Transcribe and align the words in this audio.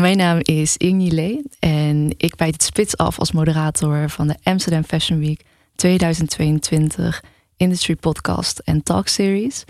Mijn 0.00 0.16
naam 0.16 0.38
is 0.42 0.76
Ingi 0.76 1.14
Lee 1.14 1.42
en 1.58 2.14
ik 2.16 2.36
bijt 2.36 2.52
het 2.52 2.62
spits 2.62 2.96
af 2.96 3.18
als 3.18 3.32
moderator 3.32 4.10
van 4.10 4.26
de 4.26 4.36
Amsterdam 4.42 4.84
Fashion 4.84 5.18
Week 5.18 5.44
2022 5.74 7.22
Industry 7.56 7.96
Podcast 7.96 8.58
en 8.58 8.82
Talk 8.82 9.08
Series, 9.08 9.64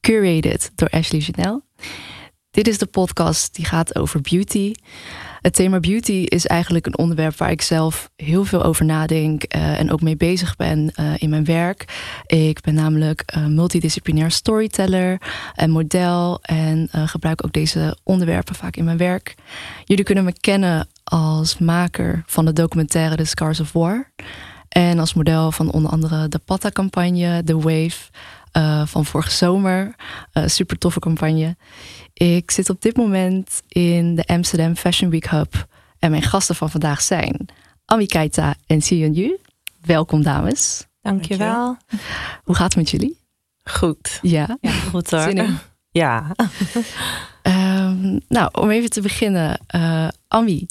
curated 0.00 0.72
door 0.74 0.88
Ashley 0.88 1.20
Janelle. 1.20 1.62
Dit 2.58 2.68
is 2.68 2.78
de 2.78 2.86
podcast 2.86 3.54
die 3.54 3.64
gaat 3.64 3.98
over 3.98 4.20
beauty. 4.20 4.72
Het 5.40 5.54
thema 5.54 5.80
beauty 5.80 6.12
is 6.12 6.46
eigenlijk 6.46 6.86
een 6.86 6.98
onderwerp 6.98 7.36
waar 7.36 7.50
ik 7.50 7.62
zelf 7.62 8.10
heel 8.16 8.44
veel 8.44 8.62
over 8.62 8.84
nadenk 8.84 9.54
uh, 9.54 9.80
en 9.80 9.90
ook 9.92 10.00
mee 10.00 10.16
bezig 10.16 10.56
ben 10.56 10.92
uh, 11.00 11.12
in 11.18 11.30
mijn 11.30 11.44
werk. 11.44 11.84
Ik 12.26 12.60
ben 12.60 12.74
namelijk 12.74 13.32
uh, 13.36 13.46
multidisciplinair 13.46 14.30
storyteller 14.30 15.20
en 15.54 15.70
model 15.70 16.38
en 16.42 16.88
gebruik 16.92 17.44
ook 17.44 17.52
deze 17.52 17.96
onderwerpen 18.02 18.54
vaak 18.54 18.76
in 18.76 18.84
mijn 18.84 18.96
werk. 18.96 19.34
Jullie 19.84 20.04
kunnen 20.04 20.24
me 20.24 20.32
kennen 20.40 20.88
als 21.04 21.58
maker 21.58 22.22
van 22.26 22.44
de 22.44 22.52
documentaire 22.52 23.16
The 23.16 23.24
Scars 23.24 23.60
of 23.60 23.72
War 23.72 24.10
en 24.68 24.98
als 24.98 25.14
model 25.14 25.52
van 25.52 25.70
onder 25.70 25.90
andere 25.90 26.28
de 26.28 26.40
Patta-campagne, 26.44 27.42
The 27.44 27.56
Wave. 27.56 27.96
Van 28.84 29.04
vorige 29.04 29.30
zomer. 29.30 29.94
super 30.46 30.78
toffe 30.78 31.00
campagne. 31.00 31.56
Ik 32.12 32.50
zit 32.50 32.70
op 32.70 32.82
dit 32.82 32.96
moment 32.96 33.62
in 33.68 34.14
de 34.14 34.26
Amsterdam 34.26 34.76
Fashion 34.76 35.10
Week 35.10 35.28
Hub. 35.30 35.66
En 35.98 36.10
mijn 36.10 36.22
gasten 36.22 36.54
van 36.54 36.70
vandaag 36.70 37.00
zijn 37.00 37.48
Ami 37.84 38.06
Keita 38.06 38.54
en 38.66 38.82
Sion 38.82 39.12
Yu. 39.12 39.38
Welkom 39.84 40.22
dames. 40.22 40.86
Dankjewel. 41.02 41.76
Hoe 42.44 42.54
gaat 42.54 42.74
het 42.74 42.76
met 42.76 42.90
jullie? 42.90 43.18
Goed. 43.64 44.18
Ja? 44.22 44.58
Ja, 44.60 44.70
goed 44.70 45.10
hoor. 45.10 45.32
Ja. 45.90 46.34
um, 47.42 48.20
nou, 48.28 48.48
om 48.52 48.70
even 48.70 48.90
te 48.90 49.00
beginnen. 49.00 49.60
Uh, 49.74 50.08
Ami, 50.28 50.66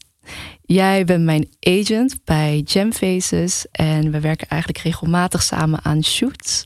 jij 0.61 1.05
bent 1.05 1.23
mijn 1.23 1.49
agent 1.59 2.19
bij 2.23 2.61
Gem 2.65 2.93
Faces. 2.93 3.65
En 3.71 4.11
we 4.11 4.19
werken 4.19 4.47
eigenlijk 4.47 4.83
regelmatig 4.83 5.43
samen 5.43 5.79
aan 5.83 6.03
shoots. 6.03 6.65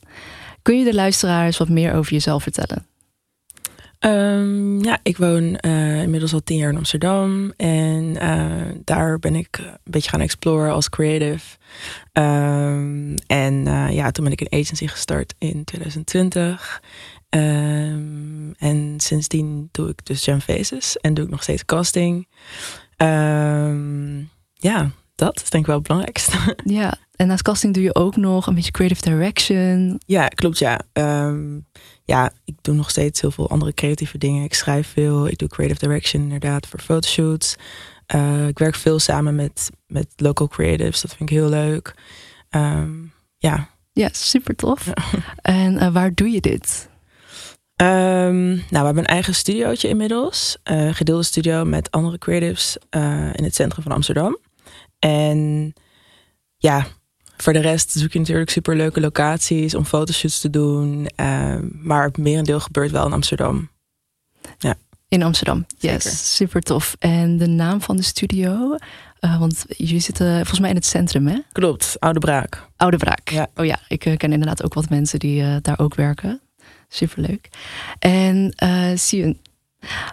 Kun 0.62 0.78
je 0.78 0.84
de 0.84 0.94
luisteraars 0.94 1.58
wat 1.58 1.70
meer 1.70 1.94
over 1.94 2.12
jezelf 2.12 2.44
vertellen? 2.44 2.86
Um, 4.06 4.84
ja, 4.84 5.00
ik 5.03 5.18
woon 5.18 5.58
uh, 5.62 6.02
inmiddels 6.02 6.34
al 6.34 6.44
tien 6.44 6.58
jaar 6.58 6.70
in 6.70 6.78
Amsterdam. 6.78 7.53
En 7.58 8.03
uh, 8.03 8.81
daar 8.84 9.20
ben 9.20 9.36
ik 9.36 9.58
een 9.58 9.78
beetje 9.84 10.09
gaan 10.09 10.22
exploren 10.22 10.73
als 10.73 10.90
creative. 10.90 11.58
Um, 12.14 13.16
en 13.28 13.53
uh, 13.68 13.92
ja, 13.92 14.12
toen 14.12 14.23
ben 14.23 14.34
ik 14.34 14.42
een 14.42 14.59
agency 14.59 14.88
gestart 14.88 15.34
in 15.38 15.64
2020. 15.64 16.81
Um, 17.30 18.53
en 18.58 18.94
sindsdien 18.98 19.70
doe 19.72 19.90
ik 19.90 20.06
dus 20.06 20.25
Jam 20.25 20.40
Faces 20.40 20.98
en 20.98 21.14
doe 21.14 21.25
ik 21.25 21.31
nog 21.31 21.44
steeds 21.44 21.66
casting. 21.66 22.28
ja, 24.53 24.92
dat 25.22 25.42
is 25.42 25.50
denk 25.50 25.64
ik 25.64 25.70
wel 25.70 25.78
het 25.78 25.88
belangrijkste. 25.88 26.56
Ja, 26.80 26.98
en 27.16 27.28
naast 27.28 27.42
casting 27.42 27.74
doe 27.74 27.84
je 27.84 27.96
ook 27.96 28.16
nog 28.16 28.48
een 28.48 28.56
beetje 28.56 28.72
creative 28.72 29.02
direction. 29.02 30.02
Ja, 30.06 30.28
klopt 30.28 30.60
ja. 30.60 30.82
Um, 30.94 31.66
ja, 32.04 32.32
ik 32.46 32.56
doe 32.62 32.76
nog 32.76 32.90
steeds 32.90 33.22
heel 33.22 33.32
veel 33.32 33.50
andere 33.50 33.74
creatieve 33.74 34.18
dingen. 34.18 34.44
Ik 34.44 34.54
schrijf 34.54 34.88
veel, 34.88 35.28
ik 35.28 35.38
doe 35.38 35.48
creative 35.48 35.80
direction 35.80 36.22
inderdaad 36.22 36.68
voor 36.68 36.80
fotoshoots. 36.80 37.56
Uh, 38.16 38.48
ik 38.48 38.60
werk 38.60 38.76
veel 38.76 39.00
samen 39.00 39.36
met, 39.36 39.70
met 39.88 40.08
local 40.16 40.48
creatives, 40.48 41.02
dat 41.02 41.16
vind 41.16 41.30
ik 41.30 41.36
heel 41.36 41.50
leuk. 41.50 41.94
Um, 42.50 43.14
ja. 43.38 43.70
Ja, 43.92 44.10
super 44.12 44.56
tof. 44.56 44.86
Ja. 44.86 44.94
En 45.42 45.74
uh, 45.74 45.94
waar 45.94 46.14
doe 46.14 46.30
je 46.30 46.42
dit? 46.42 46.90
Um, 47.76 48.46
nou, 48.46 48.66
we 48.70 48.78
hebben 48.78 48.98
een 48.98 49.06
eigen 49.06 49.36
studiootje 49.36 49.88
inmiddels. 49.88 50.58
Uh, 50.72 50.94
gedeelde 50.94 51.24
studio 51.24 51.66
met 51.66 51.92
andere 51.92 52.18
creatives 52.18 52.78
in 53.32 53.44
het 53.44 53.56
centrum 53.56 53.84
van 53.84 53.92
Amsterdam. 53.92 54.38
En 55.02 55.74
ja, 56.58 56.86
voor 57.38 57.54
de 57.54 57.60
rest 57.60 57.92
zoek 57.92 58.12
je 58.12 58.20
natuurlijk 58.20 58.50
super 58.50 58.76
leuke 58.76 59.00
locaties 59.00 59.76
om 59.76 59.86
fotoshoots 59.86 60.40
te 60.40 60.50
doen. 60.50 61.09
Uh, 61.16 61.56
maar 61.72 62.03
het 62.03 62.18
merendeel 62.18 62.59
gebeurt 62.59 62.92
wel 62.92 63.06
in 63.06 63.14
Amsterdam. 63.14 63.70
Ja. 64.58 64.75
In 65.08 65.24
Amsterdam, 65.24 65.66
yes. 65.78 66.36
Super 66.36 66.62
tof. 66.62 66.96
En 67.00 67.38
de 67.38 67.48
naam 67.48 67.81
van 67.81 67.96
de 67.96 68.02
studio? 68.02 68.78
Uh, 69.20 69.40
want 69.40 69.66
jullie 69.68 70.00
zitten 70.00 70.36
volgens 70.36 70.59
mij 70.59 70.70
in 70.70 70.75
het 70.75 70.86
centrum, 70.86 71.28
hè? 71.28 71.40
Klopt, 71.52 72.00
Oude 72.00 72.20
Braak. 72.20 72.68
Oude 72.78 72.98
Braak. 72.98 73.30
Ja. 73.30 73.48
Oh 73.56 73.66
ja, 73.66 73.80
ik 73.88 74.06
uh, 74.06 74.18
ken 74.18 74.31
inderdaad 74.31 74.64
ook 74.64 74.74
wat 74.74 74.90
mensen 74.90 75.20
die 75.20 75.42
uh, 75.42 75.56
daar 75.62 75.80
ook 75.80 75.96
werken. 75.96 76.42
Superleuk. 76.88 77.50
En 78.00 78.54
Sion, 78.96 79.40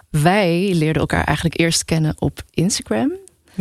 wij 0.09 0.73
leerden 0.73 1.01
elkaar 1.01 1.23
eigenlijk 1.23 1.59
eerst 1.59 1.85
kennen 1.85 2.15
op 2.17 2.43
Instagram. 2.49 3.11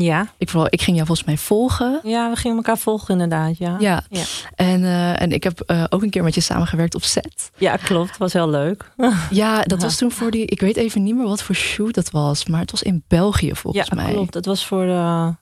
Ja. 0.02 0.26
Ik, 0.38 0.48
vooral, 0.48 0.68
ik 0.70 0.82
ging 0.82 0.96
jou 0.96 1.06
volgens 1.06 1.26
mij 1.26 1.36
volgen. 1.36 2.00
Ja, 2.02 2.30
we 2.30 2.36
gingen 2.36 2.56
elkaar 2.56 2.78
volgen 2.78 3.12
inderdaad. 3.12 3.58
Ja. 3.58 3.76
Ja. 3.78 4.02
ja. 4.10 4.24
En, 4.54 4.82
uh, 4.82 5.20
en 5.20 5.32
ik 5.32 5.44
heb 5.44 5.62
uh, 5.66 5.84
ook 5.88 6.02
een 6.02 6.10
keer 6.10 6.22
met 6.22 6.34
je 6.34 6.40
samengewerkt 6.40 6.94
op 6.94 7.02
set. 7.02 7.50
Ja, 7.56 7.76
klopt. 7.76 8.16
Was 8.16 8.32
heel 8.32 8.50
leuk. 8.50 8.92
ja, 9.30 9.62
dat 9.62 9.82
was 9.82 9.96
toen 9.96 10.10
voor 10.10 10.30
die. 10.30 10.46
Ik 10.46 10.60
weet 10.60 10.76
even 10.76 11.02
niet 11.02 11.14
meer 11.14 11.26
wat 11.26 11.42
voor 11.42 11.54
shoot 11.54 11.94
dat 11.94 12.10
was, 12.10 12.46
maar 12.46 12.60
het 12.60 12.70
was 12.70 12.82
in 12.82 13.04
België 13.08 13.54
volgens 13.54 13.88
ja, 13.88 13.94
mij. 13.94 14.12
Klopt. 14.12 14.34
Het 14.34 14.46
was 14.46 14.66
voor 14.66 14.86
de 14.86 15.34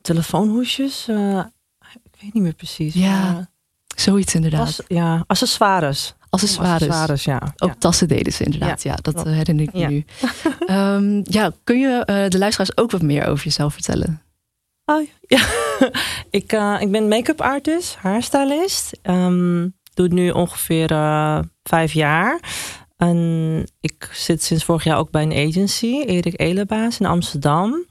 telefoonhoesjes. 0.00 1.08
Uh, 1.08 1.44
ik 2.02 2.16
weet 2.20 2.34
niet 2.34 2.42
meer 2.42 2.54
precies. 2.54 2.94
Ja. 2.94 3.32
Maar... 3.32 3.54
Zoiets 3.96 4.34
inderdaad. 4.34 4.76
Was, 4.76 4.80
ja, 4.88 5.24
accessoires. 5.26 6.14
Accessoires. 6.42 6.82
accessoires 6.82 7.24
ja. 7.24 7.54
Ook 7.56 7.68
ja. 7.68 7.76
tassen 7.78 8.08
deden 8.08 8.32
ze 8.32 8.44
inderdaad. 8.44 8.82
Ja, 8.82 8.90
ja 8.90 8.98
dat 9.02 9.14
klopt. 9.14 9.28
herinner 9.28 9.64
ik 9.64 9.72
me 9.72 9.86
nu. 9.86 10.04
um, 10.66 11.22
ja, 11.38 11.52
kun 11.64 11.78
je 11.78 12.06
uh, 12.06 12.28
de 12.28 12.38
luisteraars 12.38 12.76
ook 12.76 12.90
wat 12.90 13.02
meer 13.02 13.26
over 13.26 13.44
jezelf 13.44 13.72
vertellen? 13.72 14.22
Oh, 14.84 15.06
ja. 15.20 15.40
ik, 16.40 16.52
uh, 16.52 16.76
ik 16.80 16.90
ben 16.90 17.08
make-up 17.08 17.40
artist, 17.40 17.96
haarstylist. 17.96 18.98
Um, 19.02 19.74
doe 19.94 20.04
het 20.04 20.14
nu 20.14 20.30
ongeveer 20.30 20.92
uh, 20.92 21.38
vijf 21.62 21.92
jaar. 21.92 22.40
En 22.96 23.64
ik 23.80 24.10
zit 24.12 24.42
sinds 24.42 24.64
vorig 24.64 24.84
jaar 24.84 24.98
ook 24.98 25.10
bij 25.10 25.22
een 25.22 25.48
agency, 25.48 26.00
Erik 26.00 26.40
Elebaas 26.40 27.00
in 27.00 27.06
Amsterdam. 27.06 27.86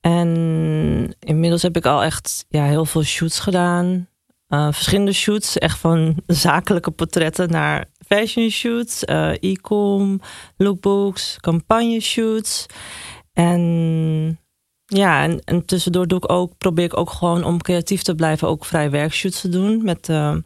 En 0.00 1.16
inmiddels 1.20 1.62
heb 1.62 1.76
ik 1.76 1.86
al 1.86 2.02
echt 2.02 2.44
ja, 2.48 2.64
heel 2.64 2.84
veel 2.84 3.02
shoots 3.02 3.38
gedaan. 3.38 4.08
Uh, 4.48 4.72
verschillende 4.72 5.12
shoots, 5.12 5.58
echt 5.58 5.78
van 5.78 6.16
zakelijke 6.26 6.90
portretten 6.90 7.50
naar 7.50 7.86
fashion 8.06 8.50
shoots, 8.50 9.04
uh, 9.04 9.32
e-com, 9.40 10.20
lookbooks, 10.56 11.36
campagne 11.40 12.00
shoots. 12.00 12.66
En 13.32 14.40
ja, 14.84 15.22
en, 15.22 15.40
en, 15.44 15.64
tussendoor 15.64 16.06
doe 16.06 16.18
ik 16.18 16.30
ook, 16.30 16.58
probeer 16.58 16.84
ik 16.84 16.96
ook 16.96 17.10
gewoon 17.10 17.44
om 17.44 17.62
creatief 17.62 18.02
te 18.02 18.14
blijven, 18.14 18.48
ook 18.48 18.64
vrij 18.64 18.90
werkshoots 18.90 19.40
te 19.40 19.48
doen 19.48 19.84
met, 19.84 20.08
uh, 20.08 20.36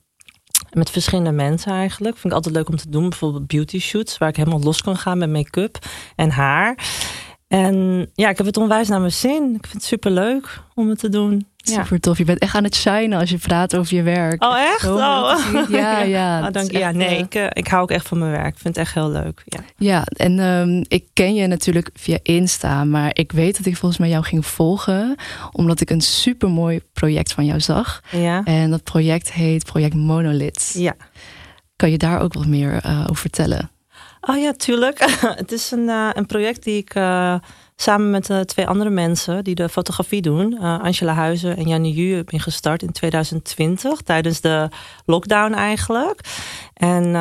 met 0.73 0.91
verschillende 0.91 1.33
mensen 1.33 1.73
eigenlijk. 1.73 2.15
Vind 2.17 2.33
ik 2.33 2.39
altijd 2.39 2.55
leuk 2.55 2.69
om 2.69 2.77
te 2.77 2.91
doen, 2.91 3.09
bijvoorbeeld 3.09 3.47
beauty 3.47 3.79
shoots, 3.79 4.19
waar 4.19 4.29
ik 4.29 4.37
helemaal 4.37 4.63
los 4.63 4.83
kan 4.83 4.97
gaan 4.97 5.19
met 5.19 5.31
make-up 5.31 5.79
en 6.17 6.31
haar. 6.31 6.79
En 7.49 8.09
ja, 8.15 8.29
ik 8.29 8.37
heb 8.37 8.47
het 8.47 8.57
onwijs 8.57 8.89
naar 8.89 9.01
mijn 9.01 9.13
zin. 9.13 9.55
Ik 9.55 9.67
vind 9.67 9.73
het 9.73 9.85
super 9.85 10.11
leuk 10.11 10.63
om 10.75 10.89
het 10.89 10.99
te 10.99 11.09
doen. 11.09 11.47
Super 11.63 12.01
tof. 12.01 12.19
Je 12.19 12.25
bent 12.25 12.39
echt 12.39 12.55
aan 12.55 12.65
het 12.65 12.75
shinen 12.75 13.19
als 13.19 13.31
je 13.31 13.39
praat 13.39 13.77
over 13.77 13.95
je 13.95 14.03
werk. 14.03 14.45
Oh, 14.45 14.59
echt? 14.59 14.87
Oh. 14.87 15.39
Ja, 15.71 16.01
ja. 16.01 16.47
Oh, 16.47 16.53
dank 16.53 16.71
je. 16.71 16.79
Ja, 16.79 16.91
nee, 16.91 17.19
ik, 17.19 17.35
uh, 17.35 17.47
ik 17.49 17.67
hou 17.67 17.83
ook 17.83 17.91
echt 17.91 18.09
van 18.09 18.19
mijn 18.19 18.31
werk. 18.31 18.55
Ik 18.55 18.59
vind 18.59 18.77
het 18.77 18.85
echt 18.85 18.95
heel 18.95 19.11
leuk. 19.11 19.43
Ja, 19.45 19.61
ja 19.77 20.05
en 20.17 20.39
um, 20.39 20.85
ik 20.89 21.05
ken 21.13 21.35
je 21.35 21.47
natuurlijk 21.47 21.91
via 21.95 22.19
Insta, 22.23 22.85
maar 22.85 23.11
ik 23.13 23.33
weet 23.33 23.57
dat 23.57 23.67
ik 23.67 23.77
volgens 23.77 24.01
mij 24.01 24.11
jou 24.11 24.25
ging 24.25 24.47
volgen, 24.47 25.17
omdat 25.53 25.81
ik 25.81 25.91
een 25.91 26.01
super 26.01 26.51
mooi 26.51 26.81
project 26.93 27.33
van 27.33 27.45
jou 27.45 27.61
zag. 27.61 28.03
Ja. 28.11 28.45
En 28.45 28.71
dat 28.71 28.83
project 28.83 29.33
heet 29.33 29.65
Project 29.65 29.95
Monolith. 29.95 30.75
Ja. 30.77 30.95
Kan 31.77 31.91
je 31.91 31.99
daar 31.99 32.21
ook 32.21 32.35
wat 32.35 32.47
meer 32.47 32.87
uh, 32.87 33.01
over 33.01 33.17
vertellen? 33.17 33.71
Oh 34.21 34.37
ja, 34.37 34.53
tuurlijk. 34.53 34.99
het 35.43 35.53
is 35.53 35.71
een, 35.71 35.89
een 35.89 36.27
project 36.27 36.65
die 36.65 36.77
ik 36.77 36.95
samen 37.77 38.11
met 38.11 38.31
uh, 38.31 38.41
twee 38.41 38.67
andere 38.67 38.91
mensen 38.91 39.45
die 39.45 39.55
de 39.55 39.69
fotografie 39.69 40.23
doen, 40.23 40.59
Angela 40.59 41.15
Huizen 41.15 41.57
en 41.57 41.69
Janne 41.69 41.93
Ju, 41.93 42.15
heb 42.17 42.31
ingestart 42.31 42.83
in 42.83 42.93
2020 42.93 44.01
tijdens 44.01 44.41
de 44.41 44.69
lockdown 45.05 45.53
eigenlijk. 45.53 46.21
En 46.75 47.15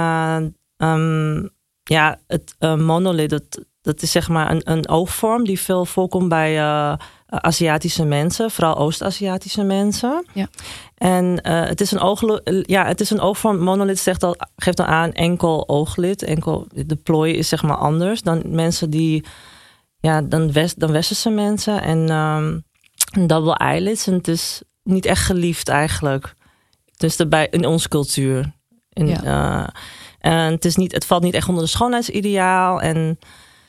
um, 0.77 1.49
ja, 1.83 2.19
het 2.27 2.55
monolith, 2.59 3.29
dat, 3.29 3.43
dat 3.81 4.01
is 4.01 4.11
zeg 4.11 4.29
maar 4.29 4.51
een, 4.51 4.61
een 4.63 4.89
oogvorm 4.89 5.43
die 5.43 5.59
veel 5.59 5.85
voorkomt 5.85 6.29
bij 6.29 6.59
Aziatische 7.31 8.05
mensen, 8.05 8.51
vooral 8.51 8.77
Oost-Aziatische 8.77 9.63
mensen. 9.63 10.25
Ja. 10.33 10.47
En 10.97 11.39
uh, 11.43 11.63
het 11.65 11.81
is 11.81 11.91
een 11.91 11.99
oog, 11.99 12.39
ja, 12.61 12.85
het 12.85 12.99
is 13.01 13.09
een 13.09 13.19
oogvorm. 13.19 13.57
Monolith 13.57 13.99
zegt 13.99 14.23
al, 14.23 14.35
geeft 14.55 14.77
dan 14.77 14.85
aan 14.85 15.11
enkel 15.11 15.67
ooglid. 15.67 16.23
Enkel, 16.23 16.67
de 16.73 16.95
plooi 16.95 17.33
is 17.33 17.49
zeg 17.49 17.63
maar 17.63 17.77
anders 17.77 18.21
dan 18.21 18.41
mensen 18.45 18.89
die, 18.89 19.25
ja, 20.01 20.21
dan, 20.21 20.51
west, 20.51 20.79
dan 20.79 20.91
westerse 20.91 21.29
mensen. 21.29 21.81
En 21.81 22.09
um, 22.11 22.63
double 23.27 23.55
eyelids. 23.55 24.07
En 24.07 24.13
het 24.13 24.27
is 24.27 24.61
niet 24.83 25.05
echt 25.05 25.25
geliefd 25.25 25.67
eigenlijk. 25.67 26.33
Dus 26.97 27.17
daarbij 27.17 27.47
in 27.51 27.65
onze 27.65 27.87
cultuur. 27.87 28.51
In, 28.89 29.07
ja. 29.07 29.23
uh, 29.23 29.67
en 30.19 30.51
het, 30.51 30.65
is 30.65 30.75
niet, 30.75 30.91
het 30.91 31.05
valt 31.05 31.23
niet 31.23 31.33
echt 31.33 31.47
onder 31.47 31.63
de 31.63 31.69
schoonheidsideaal. 31.69 32.81
En 32.81 33.19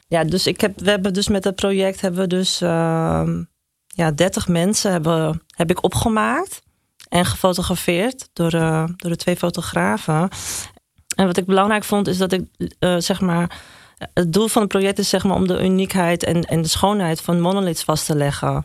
ja, 0.08 0.24
dus 0.24 0.46
ik 0.46 0.60
heb, 0.60 0.80
we 0.80 0.90
hebben 0.90 1.12
dus 1.12 1.28
met 1.28 1.44
het 1.44 1.54
project 1.54 2.00
hebben 2.00 2.20
we 2.20 2.26
dus 2.26 2.60
ehm, 2.60 3.42
ja, 3.86 4.10
30 4.10 4.48
mensen 4.48 4.90
hebben, 4.90 5.42
heb 5.46 5.70
ik 5.70 5.82
opgemaakt 5.82 6.62
en 7.08 7.26
gefotografeerd 7.26 8.28
door, 8.32 8.54
uh, 8.54 8.84
door 8.96 9.10
de 9.10 9.16
twee 9.16 9.36
fotografen. 9.36 10.28
En 11.16 11.26
wat 11.26 11.36
ik 11.36 11.46
belangrijk 11.46 11.84
vond, 11.84 12.08
is 12.08 12.18
dat 12.18 12.32
ik 12.32 12.44
uh, 12.78 12.96
zeg 12.98 13.20
maar. 13.20 13.60
Het 14.14 14.32
doel 14.32 14.48
van 14.48 14.62
het 14.62 14.70
project 14.70 14.98
is 14.98 15.08
zeg 15.08 15.24
maar 15.24 15.36
om 15.36 15.46
de 15.46 15.64
uniekheid 15.64 16.24
en, 16.24 16.42
en 16.42 16.62
de 16.62 16.68
schoonheid 16.68 17.20
van 17.20 17.40
monoliths 17.40 17.84
vast 17.84 18.06
te 18.06 18.16
leggen. 18.16 18.64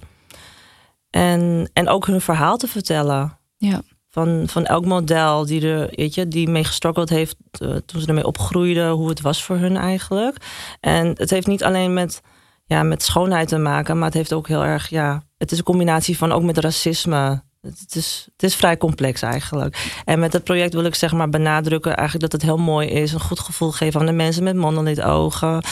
En, 1.09 1.69
en 1.73 1.87
ook 1.87 2.07
hun 2.07 2.21
verhaal 2.21 2.57
te 2.57 2.67
vertellen. 2.67 3.37
Ja. 3.57 3.81
Van, 4.09 4.43
van 4.47 4.65
elk 4.65 4.85
model 4.85 5.45
die, 5.45 5.69
er, 5.69 5.89
weet 5.95 6.13
je, 6.15 6.27
die 6.27 6.49
mee 6.49 6.65
heeft 7.05 7.35
uh, 7.61 7.75
toen 7.85 8.01
ze 8.01 8.07
ermee 8.07 8.25
opgroeiden, 8.25 8.89
hoe 8.89 9.09
het 9.09 9.21
was 9.21 9.43
voor 9.43 9.57
hun 9.57 9.77
eigenlijk. 9.77 10.37
En 10.79 11.07
het 11.07 11.29
heeft 11.29 11.47
niet 11.47 11.63
alleen 11.63 11.93
met, 11.93 12.21
ja, 12.65 12.83
met 12.83 13.03
schoonheid 13.03 13.47
te 13.47 13.57
maken, 13.57 13.97
maar 13.97 14.05
het 14.05 14.17
heeft 14.17 14.33
ook 14.33 14.47
heel 14.47 14.63
erg, 14.63 14.89
ja, 14.89 15.23
het 15.37 15.51
is 15.51 15.57
een 15.57 15.63
combinatie 15.63 16.17
van 16.17 16.31
ook 16.31 16.43
met 16.43 16.57
racisme. 16.57 17.43
Het 17.61 17.95
is, 17.95 18.27
het 18.31 18.43
is 18.43 18.55
vrij 18.55 18.77
complex 18.77 19.21
eigenlijk. 19.21 20.01
En 20.05 20.19
met 20.19 20.33
het 20.33 20.43
project 20.43 20.73
wil 20.73 20.83
ik 20.83 20.95
zeg 20.95 21.13
maar 21.13 21.29
benadrukken 21.29 21.95
eigenlijk 21.95 22.31
dat 22.31 22.41
het 22.41 22.49
heel 22.49 22.63
mooi 22.63 22.87
is. 22.87 23.13
Een 23.13 23.19
goed 23.19 23.39
gevoel 23.39 23.71
geven 23.71 23.99
aan 23.99 24.05
de 24.05 24.11
mensen 24.11 24.43
met 24.43 24.55
monolith 24.55 25.01
ogen. 25.01 25.63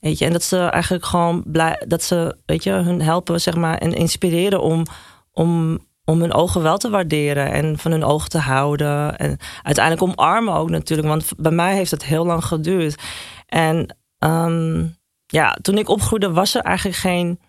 Weet 0.00 0.18
je, 0.18 0.24
en 0.24 0.32
dat 0.32 0.42
ze 0.42 0.58
eigenlijk 0.58 1.04
gewoon 1.04 1.42
blij, 1.46 1.82
dat 1.88 2.02
ze, 2.02 2.36
weet 2.46 2.62
je, 2.62 2.70
hun 2.70 3.02
helpen 3.02 3.40
zeg 3.40 3.54
maar 3.54 3.78
en 3.78 3.92
inspireren 3.92 4.62
om, 4.62 4.86
om, 5.32 5.78
om 6.04 6.20
hun 6.20 6.32
ogen 6.32 6.62
wel 6.62 6.78
te 6.78 6.90
waarderen 6.90 7.52
en 7.52 7.78
van 7.78 7.90
hun 7.90 8.04
ogen 8.04 8.28
te 8.28 8.38
houden. 8.38 9.16
En 9.16 9.38
uiteindelijk 9.62 10.06
omarmen 10.06 10.54
ook 10.54 10.70
natuurlijk, 10.70 11.08
want 11.08 11.32
bij 11.36 11.52
mij 11.52 11.74
heeft 11.74 11.90
het 11.90 12.04
heel 12.04 12.26
lang 12.26 12.44
geduurd. 12.44 13.02
En 13.46 13.96
um, 14.18 14.96
ja, 15.26 15.56
toen 15.62 15.78
ik 15.78 15.88
opgroeide 15.88 16.30
was 16.30 16.54
er 16.54 16.62
eigenlijk 16.62 16.96
geen 16.96 17.40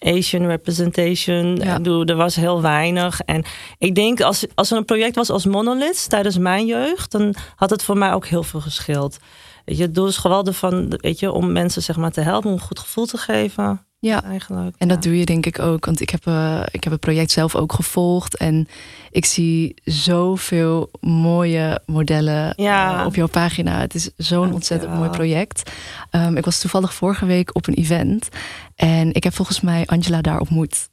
Asian 0.00 0.46
representation. 0.46 1.56
Ja. 1.56 1.80
Er 1.82 2.16
was 2.16 2.34
heel 2.34 2.62
weinig. 2.62 3.20
En 3.20 3.44
ik 3.78 3.94
denk 3.94 4.20
als, 4.20 4.46
als 4.54 4.70
er 4.70 4.76
een 4.76 4.84
project 4.84 5.14
was 5.14 5.30
als 5.30 5.44
Monolith 5.44 6.08
tijdens 6.08 6.38
mijn 6.38 6.66
jeugd, 6.66 7.10
dan 7.10 7.34
had 7.56 7.70
het 7.70 7.84
voor 7.84 7.98
mij 7.98 8.12
ook 8.12 8.26
heel 8.26 8.42
veel 8.42 8.60
geschild. 8.60 9.18
Weet 9.64 9.76
je, 9.76 9.82
het 9.82 9.94
doel 9.94 10.06
is 10.06 10.16
geweldig 10.16 10.56
van, 10.56 10.94
weet 10.96 11.18
je, 11.18 11.32
om 11.32 11.52
mensen 11.52 11.82
zeg 11.82 11.96
maar 11.96 12.10
te 12.10 12.20
helpen, 12.20 12.50
om 12.50 12.56
een 12.56 12.62
goed 12.62 12.78
gevoel 12.78 13.06
te 13.06 13.16
geven. 13.16 13.84
Ja, 14.02 14.22
eigenlijk. 14.24 14.74
En 14.78 14.88
dat 14.88 15.02
doe 15.02 15.18
je 15.18 15.24
denk 15.24 15.46
ik 15.46 15.58
ook. 15.58 15.84
Want 15.84 16.00
ik 16.00 16.10
heb, 16.10 16.26
uh, 16.26 16.62
ik 16.70 16.84
heb 16.84 16.92
het 16.92 17.00
project 17.00 17.30
zelf 17.30 17.54
ook 17.54 17.72
gevolgd. 17.72 18.36
En 18.36 18.68
ik 19.10 19.24
zie 19.24 19.74
zoveel 19.84 20.90
mooie 21.00 21.80
modellen 21.86 22.52
ja. 22.56 23.00
uh, 23.00 23.06
op 23.06 23.14
jouw 23.14 23.26
pagina. 23.26 23.80
Het 23.80 23.94
is 23.94 24.10
zo'n 24.16 24.52
ontzettend 24.52 24.94
mooi 24.94 25.10
project. 25.10 25.70
Um, 26.10 26.36
ik 26.36 26.44
was 26.44 26.60
toevallig 26.60 26.94
vorige 26.94 27.26
week 27.26 27.54
op 27.54 27.66
een 27.66 27.74
event. 27.74 28.28
En 28.76 29.12
ik 29.12 29.24
heb 29.24 29.34
volgens 29.34 29.60
mij 29.60 29.86
Angela 29.86 30.20
daar 30.20 30.40
ontmoet. 30.40 30.88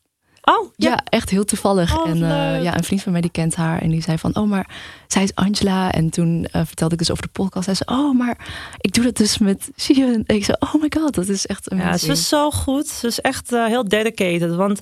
Oh, 0.49 0.71
ja. 0.75 0.89
ja. 0.89 1.03
echt 1.09 1.29
heel 1.29 1.45
toevallig. 1.45 1.97
Oh, 1.97 2.09
en 2.09 2.17
uh, 2.17 2.63
ja, 2.63 2.77
een 2.77 2.83
vriend 2.83 3.01
van 3.01 3.11
mij 3.11 3.21
die 3.21 3.31
kent 3.31 3.55
haar. 3.55 3.81
En 3.81 3.89
die 3.89 4.01
zei 4.01 4.17
van, 4.17 4.35
oh, 4.35 4.49
maar 4.49 4.69
zij 5.07 5.23
is 5.23 5.35
Angela. 5.35 5.91
En 5.91 6.09
toen 6.09 6.47
uh, 6.53 6.61
vertelde 6.65 6.94
ik 6.94 6.99
dus 6.99 7.11
over 7.11 7.23
de 7.23 7.29
podcast. 7.29 7.65
Hij 7.65 7.75
zei, 7.75 7.99
oh, 7.99 8.17
maar 8.17 8.38
ik 8.77 8.94
doe 8.94 9.03
dat 9.03 9.17
dus 9.17 9.38
met 9.38 9.69
Sion. 9.75 10.23
En 10.25 10.35
ik 10.35 10.45
zei, 10.45 10.57
oh 10.59 10.81
my 10.81 10.91
god, 10.97 11.15
dat 11.15 11.27
is 11.27 11.45
echt 11.45 11.69
amazing. 11.69 11.91
Ja, 11.91 11.97
ze 11.97 12.11
is 12.11 12.27
zo 12.27 12.51
goed. 12.51 12.88
Ze 12.88 13.07
is 13.07 13.21
echt 13.21 13.51
uh, 13.51 13.65
heel 13.65 13.88
dedicated. 13.88 14.55
Want 14.55 14.79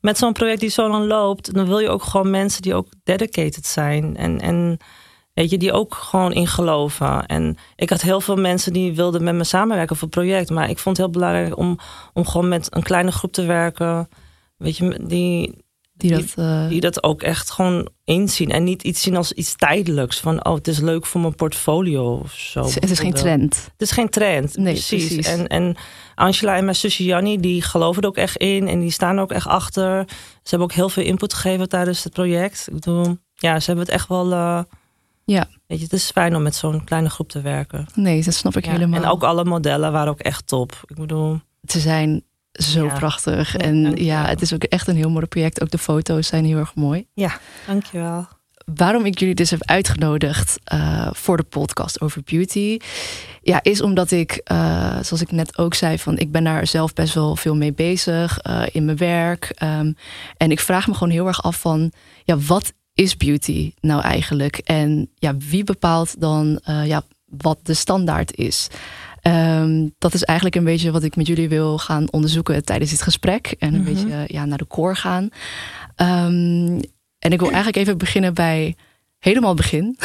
met 0.00 0.18
zo'n 0.18 0.32
project 0.32 0.60
die 0.60 0.70
zo 0.70 0.88
lang 0.88 1.06
loopt... 1.06 1.54
dan 1.54 1.66
wil 1.66 1.78
je 1.78 1.88
ook 1.88 2.02
gewoon 2.02 2.30
mensen 2.30 2.62
die 2.62 2.74
ook 2.74 2.88
dedicated 3.04 3.66
zijn. 3.66 4.16
En, 4.16 4.40
en 4.40 4.78
weet 5.34 5.50
je, 5.50 5.58
die 5.58 5.72
ook 5.72 5.94
gewoon 5.94 6.32
in 6.32 6.46
geloven. 6.46 7.26
En 7.26 7.56
ik 7.76 7.90
had 7.90 8.00
heel 8.00 8.20
veel 8.20 8.36
mensen 8.36 8.72
die 8.72 8.94
wilden 8.94 9.24
met 9.24 9.34
me 9.34 9.44
samenwerken 9.44 9.96
voor 9.96 10.08
het 10.08 10.16
project. 10.16 10.50
Maar 10.50 10.70
ik 10.70 10.78
vond 10.78 10.96
het 10.96 11.06
heel 11.06 11.14
belangrijk 11.14 11.56
om, 11.56 11.78
om 12.12 12.26
gewoon 12.26 12.48
met 12.48 12.66
een 12.70 12.82
kleine 12.82 13.12
groep 13.12 13.32
te 13.32 13.44
werken... 13.44 14.08
Weet 14.56 14.76
je, 14.76 15.00
die, 15.06 15.64
die, 15.92 16.10
dat, 16.10 16.34
uh... 16.38 16.68
die 16.68 16.80
dat 16.80 17.02
ook 17.02 17.22
echt 17.22 17.50
gewoon 17.50 17.88
inzien. 18.04 18.50
En 18.50 18.64
niet 18.64 18.82
iets 18.82 19.02
zien 19.02 19.16
als 19.16 19.32
iets 19.32 19.56
tijdelijks. 19.56 20.20
Van, 20.20 20.44
oh, 20.44 20.54
het 20.54 20.68
is 20.68 20.78
leuk 20.78 21.06
voor 21.06 21.20
mijn 21.20 21.34
portfolio 21.34 22.14
of 22.16 22.32
zo. 22.32 22.64
Het 22.64 22.90
is 22.90 22.98
geen 22.98 23.12
trend. 23.12 23.54
Het 23.72 23.82
is 23.82 23.90
geen 23.90 24.08
trend, 24.08 24.56
nee, 24.56 24.72
precies. 24.72 25.06
precies. 25.06 25.26
En, 25.26 25.46
en 25.46 25.76
Angela 26.14 26.56
en 26.56 26.64
mijn 26.64 26.76
zusje 26.76 27.04
Jannie, 27.04 27.40
die 27.40 27.62
geloven 27.62 28.02
er 28.02 28.08
ook 28.08 28.16
echt 28.16 28.36
in. 28.36 28.68
En 28.68 28.80
die 28.80 28.90
staan 28.90 29.16
er 29.16 29.22
ook 29.22 29.32
echt 29.32 29.46
achter. 29.46 30.04
Ze 30.08 30.50
hebben 30.50 30.68
ook 30.68 30.74
heel 30.74 30.88
veel 30.88 31.04
input 31.04 31.34
gegeven 31.34 31.68
tijdens 31.68 32.04
het 32.04 32.12
project. 32.12 32.66
Ik 32.66 32.74
bedoel, 32.74 33.16
ja, 33.34 33.60
ze 33.60 33.66
hebben 33.66 33.84
het 33.84 33.94
echt 33.94 34.08
wel... 34.08 34.30
Uh, 34.30 34.62
ja. 35.24 35.46
Weet 35.66 35.78
je, 35.78 35.84
het 35.84 35.92
is 35.92 36.10
fijn 36.10 36.36
om 36.36 36.42
met 36.42 36.54
zo'n 36.54 36.84
kleine 36.84 37.10
groep 37.10 37.28
te 37.28 37.40
werken. 37.40 37.86
Nee, 37.94 38.22
dat 38.22 38.34
snap 38.34 38.56
ik 38.56 38.64
ja. 38.64 38.70
helemaal. 38.70 39.02
En 39.02 39.08
ook 39.08 39.22
alle 39.22 39.44
modellen 39.44 39.92
waren 39.92 40.12
ook 40.12 40.20
echt 40.20 40.46
top. 40.46 40.82
Ik 40.86 40.96
bedoel... 40.96 41.40
Ze 41.62 41.80
zijn 41.80 42.24
zo 42.62 42.84
Ja. 42.84 42.94
prachtig. 42.94 43.56
En 43.56 44.04
ja, 44.04 44.26
het 44.26 44.42
is 44.42 44.52
ook 44.52 44.62
echt 44.62 44.88
een 44.88 44.96
heel 44.96 45.10
mooi 45.10 45.26
project. 45.26 45.62
Ook 45.62 45.70
de 45.70 45.78
foto's 45.78 46.26
zijn 46.26 46.44
heel 46.44 46.58
erg 46.58 46.74
mooi. 46.74 47.06
Ja, 47.14 47.38
dankjewel. 47.66 48.26
Waarom 48.74 49.04
ik 49.04 49.18
jullie 49.18 49.34
dus 49.34 49.50
heb 49.50 49.64
uitgenodigd 49.64 50.58
eh, 50.64 51.08
voor 51.12 51.36
de 51.36 51.42
podcast 51.42 52.00
over 52.00 52.22
beauty, 52.24 52.78
ja, 53.42 53.62
is 53.62 53.80
omdat 53.80 54.10
ik, 54.10 54.40
eh, 54.44 54.98
zoals 55.02 55.20
ik 55.20 55.30
net 55.30 55.58
ook 55.58 55.74
zei, 55.74 55.98
van 55.98 56.18
ik 56.18 56.32
ben 56.32 56.44
daar 56.44 56.66
zelf 56.66 56.92
best 56.92 57.14
wel 57.14 57.36
veel 57.36 57.56
mee 57.56 57.72
bezig 57.72 58.38
eh, 58.38 58.62
in 58.72 58.84
mijn 58.84 58.96
werk. 58.96 59.52
Ehm, 59.54 59.92
en 60.36 60.50
ik 60.50 60.60
vraag 60.60 60.86
me 60.86 60.94
gewoon 60.94 61.12
heel 61.12 61.26
erg 61.26 61.42
af 61.42 61.60
van, 61.60 61.92
ja, 62.24 62.38
wat 62.38 62.72
is 62.94 63.16
beauty 63.16 63.72
nou 63.80 64.02
eigenlijk? 64.02 64.58
En 64.58 65.10
ja, 65.14 65.36
wie 65.36 65.64
bepaalt 65.64 66.20
dan 66.20 66.60
ja, 66.84 67.02
wat 67.24 67.58
de 67.62 67.74
standaard 67.74 68.36
is? 68.36 68.68
Ehm, 69.24 69.88
dat 69.98 70.14
is 70.14 70.22
eigenlijk 70.24 70.58
een 70.58 70.64
beetje 70.64 70.90
wat 70.90 71.02
ik 71.02 71.16
met 71.16 71.26
jullie 71.26 71.48
wil 71.48 71.78
gaan 71.78 72.12
onderzoeken 72.12 72.64
tijdens 72.64 72.90
dit 72.90 73.02
gesprek. 73.02 73.54
En 73.58 73.74
een 73.74 73.82
Mhm. 73.82 73.94
beetje 73.94 74.24
ja, 74.26 74.44
naar 74.44 74.58
de 74.58 74.66
core 74.66 74.94
gaan. 74.94 75.28
Ehm, 75.96 76.80
en 77.18 77.32
ik 77.32 77.38
wil 77.38 77.48
eigenlijk 77.48 77.76
even 77.76 77.98
beginnen 77.98 78.34
bij 78.34 78.76
helemaal 79.18 79.48
het 79.48 79.60
begin. 79.60 79.98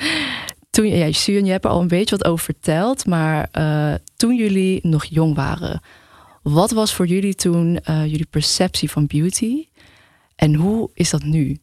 toen, 0.70 0.86
ja, 0.86 1.12
Suun, 1.12 1.44
je 1.44 1.50
hebt 1.50 1.64
er 1.64 1.70
al 1.70 1.80
een 1.80 1.88
beetje 1.88 2.16
wat 2.16 2.26
over 2.26 2.44
verteld. 2.44 3.06
Maar 3.06 3.48
eh, 3.52 3.94
toen 4.16 4.36
jullie 4.36 4.80
nog 4.82 5.04
jong 5.04 5.34
waren. 5.34 5.80
Wat 6.42 6.70
was 6.70 6.94
voor 6.94 7.06
jullie 7.06 7.34
toen 7.34 7.78
eh, 7.80 8.06
jullie 8.06 8.26
perceptie 8.30 8.90
van 8.90 9.06
beauty? 9.06 9.66
En 10.36 10.54
hoe 10.54 10.90
is 10.94 11.10
dat 11.10 11.22
nu? 11.22 11.58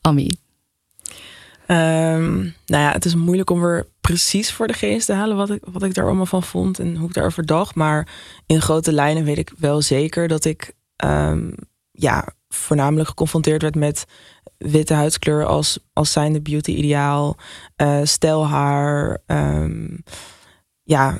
Ami. 0.00 0.28
Ehm, 1.70 2.32
nou 2.66 2.82
ja, 2.82 2.92
het 2.92 3.04
is 3.04 3.14
moeilijk 3.14 3.50
om 3.50 3.64
er 3.64 3.86
precies 4.00 4.52
voor 4.52 4.66
de 4.66 4.72
geest 4.72 5.06
te 5.06 5.12
halen 5.12 5.36
wat 5.36 5.50
ik, 5.50 5.62
wat 5.72 5.82
ik 5.82 5.94
daar 5.94 6.04
allemaal 6.06 6.26
van 6.26 6.42
vond 6.42 6.78
en 6.78 6.96
hoe 6.96 7.08
ik 7.08 7.14
daarover 7.14 7.46
dacht. 7.46 7.74
Maar 7.74 8.08
in 8.46 8.60
grote 8.62 8.92
lijnen 8.92 9.24
weet 9.24 9.38
ik 9.38 9.52
wel 9.58 9.82
zeker 9.82 10.28
dat 10.28 10.44
ik 10.44 10.74
ehm, 10.96 11.50
ja, 11.90 12.28
voornamelijk 12.48 13.08
geconfronteerd 13.08 13.62
werd 13.62 13.74
met 13.74 14.04
witte 14.58 14.94
huidskleur 14.94 15.44
als, 15.46 15.78
als 15.92 16.12
zijnde 16.12 16.40
beauty 16.40 16.70
ideaal. 16.70 17.36
eh 17.76 18.00
stijl 18.02 18.46
haar, 18.46 19.18
ehm, 19.26 19.96
ja, 20.82 21.18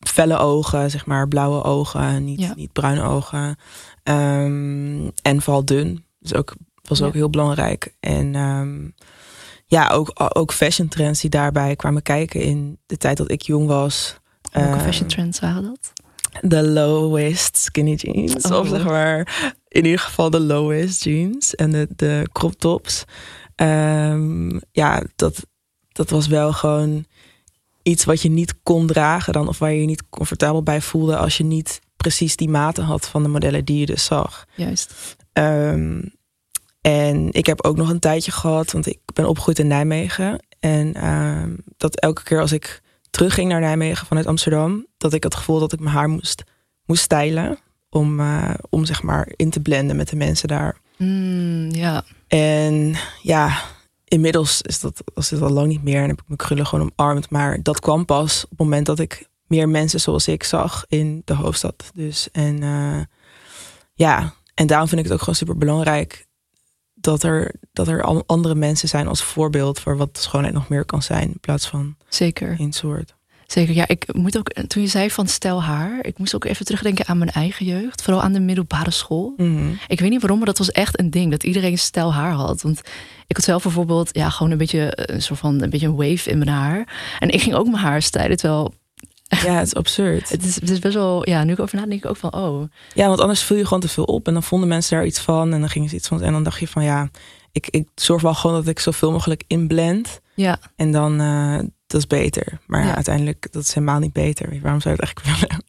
felle 0.00 0.38
ogen, 0.38 0.90
zeg 0.90 1.06
maar, 1.06 1.28
blauwe 1.28 1.62
ogen, 1.64 2.24
niet, 2.24 2.40
Ja. 2.40 2.54
niet 2.54 2.72
bruine 2.72 3.02
ogen. 3.02 3.56
En 5.22 5.42
vooral 5.42 5.64
dun. 5.64 6.04
Dus 6.18 6.34
ook, 6.34 6.54
was 6.82 7.02
ook 7.02 7.12
Ja. 7.12 7.18
heel 7.18 7.30
belangrijk. 7.30 7.94
En 8.00 8.34
ja, 9.72 9.88
ook, 9.88 10.12
ook 10.14 10.52
fashion 10.52 10.88
trends 10.88 11.20
die 11.20 11.30
daarbij 11.30 11.76
kwamen 11.76 12.02
kijken 12.02 12.40
in 12.40 12.78
de 12.86 12.96
tijd 12.96 13.16
dat 13.16 13.30
ik 13.30 13.42
jong 13.42 13.66
was. 13.66 14.16
Welke 14.52 14.68
Ehm, 14.68 14.80
fashion 14.80 15.08
trends 15.08 15.40
waren 15.40 15.62
dat? 15.62 15.92
De 16.40 16.62
low 16.62 17.12
waist 17.12 17.56
skinny 17.56 17.94
jeans. 17.94 18.44
Oh. 18.44 18.58
Of 18.58 18.68
zeg 18.68 18.84
maar, 18.84 19.18
in 19.68 19.84
ieder 19.84 20.00
geval 20.00 20.30
de 20.30 20.40
low 20.40 20.66
waist 20.68 21.04
jeans 21.04 21.54
en 21.54 21.70
de, 21.70 21.88
de 21.96 22.28
crop 22.32 22.54
tops. 22.54 23.04
Ehm, 23.54 24.58
ja, 24.72 25.02
dat, 25.16 25.46
dat 25.88 26.10
was 26.10 26.26
wel 26.26 26.52
gewoon 26.52 27.04
iets 27.82 28.04
wat 28.04 28.22
je 28.22 28.28
niet 28.30 28.62
kon 28.62 28.86
dragen 28.86 29.32
dan. 29.32 29.48
Of 29.48 29.58
waar 29.58 29.72
je 29.72 29.80
je 29.80 29.86
niet 29.86 30.08
comfortabel 30.10 30.62
bij 30.62 30.80
voelde 30.80 31.16
als 31.16 31.36
je 31.36 31.44
niet 31.44 31.80
precies 31.96 32.36
die 32.36 32.48
maten 32.48 32.84
had 32.84 33.08
van 33.08 33.22
de 33.22 33.28
modellen 33.28 33.64
die 33.64 33.78
je 33.78 33.86
dus 33.86 34.04
zag. 34.04 34.46
Juist. 34.54 35.16
Ehm, 35.32 36.00
en 36.82 37.32
ik 37.32 37.46
heb 37.46 37.64
ook 37.64 37.76
nog 37.76 37.90
een 37.90 37.98
tijdje 37.98 38.32
gehad, 38.32 38.72
want 38.72 38.86
ik 38.86 38.98
ben 39.14 39.28
opgegroeid 39.28 39.58
in 39.58 39.66
Nijmegen. 39.66 40.44
En 40.60 40.94
ehm, 40.94 41.56
dat 41.76 42.00
elke 42.00 42.22
keer 42.22 42.40
als 42.40 42.52
ik 42.52 42.82
terugging 43.10 43.48
naar 43.48 43.60
Nijmegen 43.60 44.06
vanuit 44.06 44.26
Amsterdam, 44.26 44.86
dat 44.98 45.12
ik 45.12 45.22
het 45.22 45.34
gevoel 45.34 45.58
dat 45.58 45.72
ik 45.72 45.80
mijn 45.80 45.94
haar 45.94 46.08
moest, 46.08 46.42
moest 46.84 47.02
stijlen. 47.02 47.58
Om, 47.90 48.20
eh, 48.20 48.54
om 48.70 48.84
zeg 48.84 49.02
maar 49.02 49.32
in 49.36 49.50
te 49.50 49.60
blenden 49.60 49.96
met 49.96 50.08
de 50.08 50.16
mensen 50.16 50.48
daar. 50.48 50.76
Mm, 50.96 51.70
ja, 51.70 52.04
En 52.28 52.94
ja, 53.22 53.62
inmiddels 54.04 54.62
is 54.62 54.80
dat, 54.80 55.02
was 55.14 55.28
dit 55.28 55.42
al 55.42 55.50
lang 55.50 55.68
niet 55.68 55.82
meer 55.82 56.02
en 56.02 56.08
heb 56.08 56.20
ik 56.20 56.26
mijn 56.26 56.38
krullen 56.38 56.66
gewoon 56.66 56.92
omarmd. 56.96 57.30
Maar 57.30 57.62
dat 57.62 57.80
kwam 57.80 58.04
pas 58.04 58.44
op 58.44 58.50
het 58.50 58.58
moment 58.58 58.86
dat 58.86 58.98
ik 58.98 59.28
meer 59.46 59.68
mensen 59.68 60.00
zoals 60.00 60.28
ik 60.28 60.44
zag 60.44 60.84
in 60.88 61.22
de 61.24 61.34
hoofdstad. 61.34 61.90
Dus 61.94 62.28
en 62.30 62.62
eh, 62.62 63.00
ja, 63.94 64.34
en 64.54 64.66
daarom 64.66 64.88
vind 64.88 65.00
ik 65.00 65.06
het 65.06 65.14
ook 65.14 65.20
gewoon 65.20 65.34
super 65.34 65.56
belangrijk 65.56 66.26
dat 67.02 67.22
er, 67.22 67.54
dat 67.72 67.88
er 67.88 68.02
andere 68.26 68.54
mensen 68.54 68.88
zijn 68.88 69.06
als 69.08 69.22
voorbeeld 69.22 69.80
voor 69.80 69.96
wat 69.96 70.18
schoonheid 70.20 70.54
nog 70.54 70.68
meer 70.68 70.84
kan 70.84 71.02
zijn. 71.02 71.28
In 71.28 71.40
plaats 71.40 71.68
van 71.68 71.96
zeker. 72.08 72.56
één 72.58 72.72
soort. 72.72 73.14
Zeker, 73.46 73.74
ja. 73.74 73.88
Ik 73.88 74.14
moet 74.14 74.38
ook, 74.38 74.52
toen 74.52 74.82
je 74.82 74.88
zei 74.88 75.10
van 75.10 75.28
stel 75.28 75.62
haar, 75.62 75.98
ik 76.06 76.18
moest 76.18 76.34
ook 76.34 76.44
even 76.44 76.64
terugdenken 76.64 77.06
aan 77.06 77.18
mijn 77.18 77.30
eigen 77.30 77.66
jeugd. 77.66 78.02
Vooral 78.02 78.22
aan 78.22 78.32
de 78.32 78.40
middelbare 78.40 78.90
school. 78.90 79.32
Mhm. 79.36 79.70
Ik 79.86 80.00
weet 80.00 80.10
niet 80.10 80.20
waarom, 80.20 80.38
maar 80.38 80.46
dat 80.46 80.58
was 80.58 80.70
echt 80.70 80.98
een 80.98 81.10
ding. 81.10 81.30
Dat 81.30 81.44
iedereen 81.44 81.78
stel 81.78 82.12
haar 82.12 82.32
had. 82.32 82.62
Want 82.62 82.80
ik 83.26 83.36
had 83.36 83.44
zelf 83.44 83.62
bijvoorbeeld, 83.62 84.10
ja, 84.12 84.30
gewoon 84.30 84.52
een 84.52 84.58
beetje 84.58 84.92
een 84.94 85.22
soort 85.22 85.38
van 85.38 85.62
een 85.62 85.70
beetje 85.70 85.86
een 85.86 85.96
wave 85.96 86.30
in 86.30 86.38
mijn 86.38 86.50
haar. 86.50 87.16
En 87.18 87.28
ik 87.28 87.42
ging 87.42 87.54
ook 87.54 87.66
mijn 87.66 87.82
haar 87.82 88.02
stijlen. 88.02 88.36
Terwijl 88.36 88.74
Ja, 89.46 89.54
het 89.54 89.66
is 89.66 89.74
absurd. 89.74 90.28
het 90.28 90.44
is, 90.44 90.54
het 90.54 90.70
is 90.70 90.78
best 90.78 90.94
wel, 90.94 91.28
ja, 91.28 91.44
nu 91.44 91.52
ik 91.52 91.60
over 91.60 91.76
na 91.76 91.86
denk 91.86 92.04
ik 92.04 92.10
ook 92.10 92.16
van, 92.16 92.34
oh, 92.34 92.62
Ja, 92.94 93.08
want 93.08 93.20
anders 93.20 93.42
vul 93.42 93.56
je 93.56 93.64
gewoon 93.64 93.80
te 93.80 93.88
veel 93.88 94.04
op. 94.04 94.26
En 94.26 94.32
dan 94.32 94.42
vonden 94.42 94.68
mensen 94.68 94.96
daar 94.96 95.06
iets 95.06 95.20
van. 95.20 95.52
En 95.52 95.60
dan 95.60 95.68
gingen 95.68 95.88
ze 95.88 95.94
iets 95.94 96.08
van. 96.08 96.22
En 96.22 96.32
dan 96.32 96.42
dacht 96.42 96.60
je 96.60 96.68
van 96.68 96.84
ja, 96.84 97.10
ik, 97.52 97.66
ik 97.70 97.88
zorg 97.94 98.22
wel 98.22 98.34
gewoon 98.34 98.56
dat 98.56 98.66
ik 98.68 98.78
zoveel 98.78 99.12
mogelijk 99.12 99.42
inblend. 99.46 100.20
ja, 100.34 100.58
En 100.76 100.92
dan, 100.92 101.20
eh, 101.20 101.58
dat 101.86 102.00
is 102.00 102.06
beter. 102.06 102.60
Maar 102.66 102.84
ja, 102.84 102.94
uiteindelijk, 102.94 103.48
dat 103.50 103.62
is 103.62 103.74
helemaal 103.74 103.98
niet 103.98 104.12
beter. 104.12 104.58
Waarom 104.62 104.80
zou 104.80 104.94
je 104.94 105.00
het 105.02 105.14
eigenlijk 105.16 105.40
willen? 105.48 105.64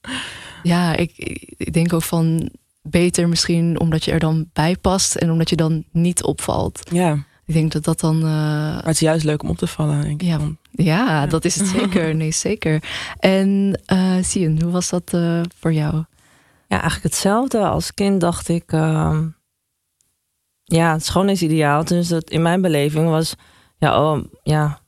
ja, 0.64 0.96
ik, 0.96 1.12
ik 1.58 1.74
denk 1.74 1.94
ook 1.94 2.04
van 2.04 2.50
beter 2.82 3.30
misschien 3.30 3.80
omdat 3.80 4.06
je 4.06 4.12
er 4.12 4.20
dan 4.20 4.50
bij 4.54 4.76
past 4.76 5.16
en 5.16 5.32
omdat 5.32 5.50
je 5.50 5.56
dan 5.56 5.84
niet 5.92 6.24
opvalt. 6.24 6.90
Ja, 6.92 7.08
maar 7.10 7.26
Ik 7.46 7.54
denk 7.54 7.72
dat 7.72 7.84
dat 7.84 8.00
dan, 8.00 8.24
eh, 8.24 8.76
het 8.78 8.94
is 8.94 9.00
juist 9.00 9.24
leuk 9.26 9.44
om 9.44 9.50
op 9.50 9.58
te 9.58 9.68
vallen. 9.68 10.02
Denk 10.02 10.22
ik 10.22 10.28
Ja. 10.28 10.40
Ja, 10.76 11.26
dat 11.28 11.46
is 11.46 11.56
het 11.56 11.68
zeker. 11.68 12.16
Nee, 12.24 12.32
zeker. 12.32 12.84
En 13.20 13.80
uh, 13.94 14.16
Sien, 14.22 14.62
hoe 14.62 14.72
was 14.72 14.90
dat 14.90 15.14
eh, 15.14 15.42
voor 15.60 15.74
jou? 15.74 15.94
Ja, 16.68 16.82
eigenlijk 16.82 17.04
hetzelfde. 17.04 17.66
Als 17.66 17.94
kind 17.94 18.22
dacht 18.22 18.48
ik, 18.50 18.72
ehm, 18.72 19.28
ja, 20.64 20.92
het 20.94 21.06
schoonheidsideaal. 21.06 21.84
Dus 21.84 22.08
dat 22.08 22.30
in 22.30 22.42
mijn 22.42 22.62
beleving 22.62 23.10
was, 23.10 23.36
ja, 23.78 24.02
oh, 24.12 24.24
ja 24.44 24.80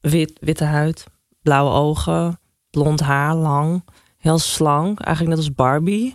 wit, 0.00 0.32
witte 0.40 0.64
huid, 0.64 1.04
blauwe 1.42 1.70
ogen, 1.70 2.38
blond 2.70 3.00
haar, 3.00 3.34
lang, 3.34 3.84
heel 4.18 4.38
slank. 4.38 5.00
Eigenlijk 5.00 5.36
net 5.36 5.46
als 5.46 5.54
Barbie. 5.54 6.14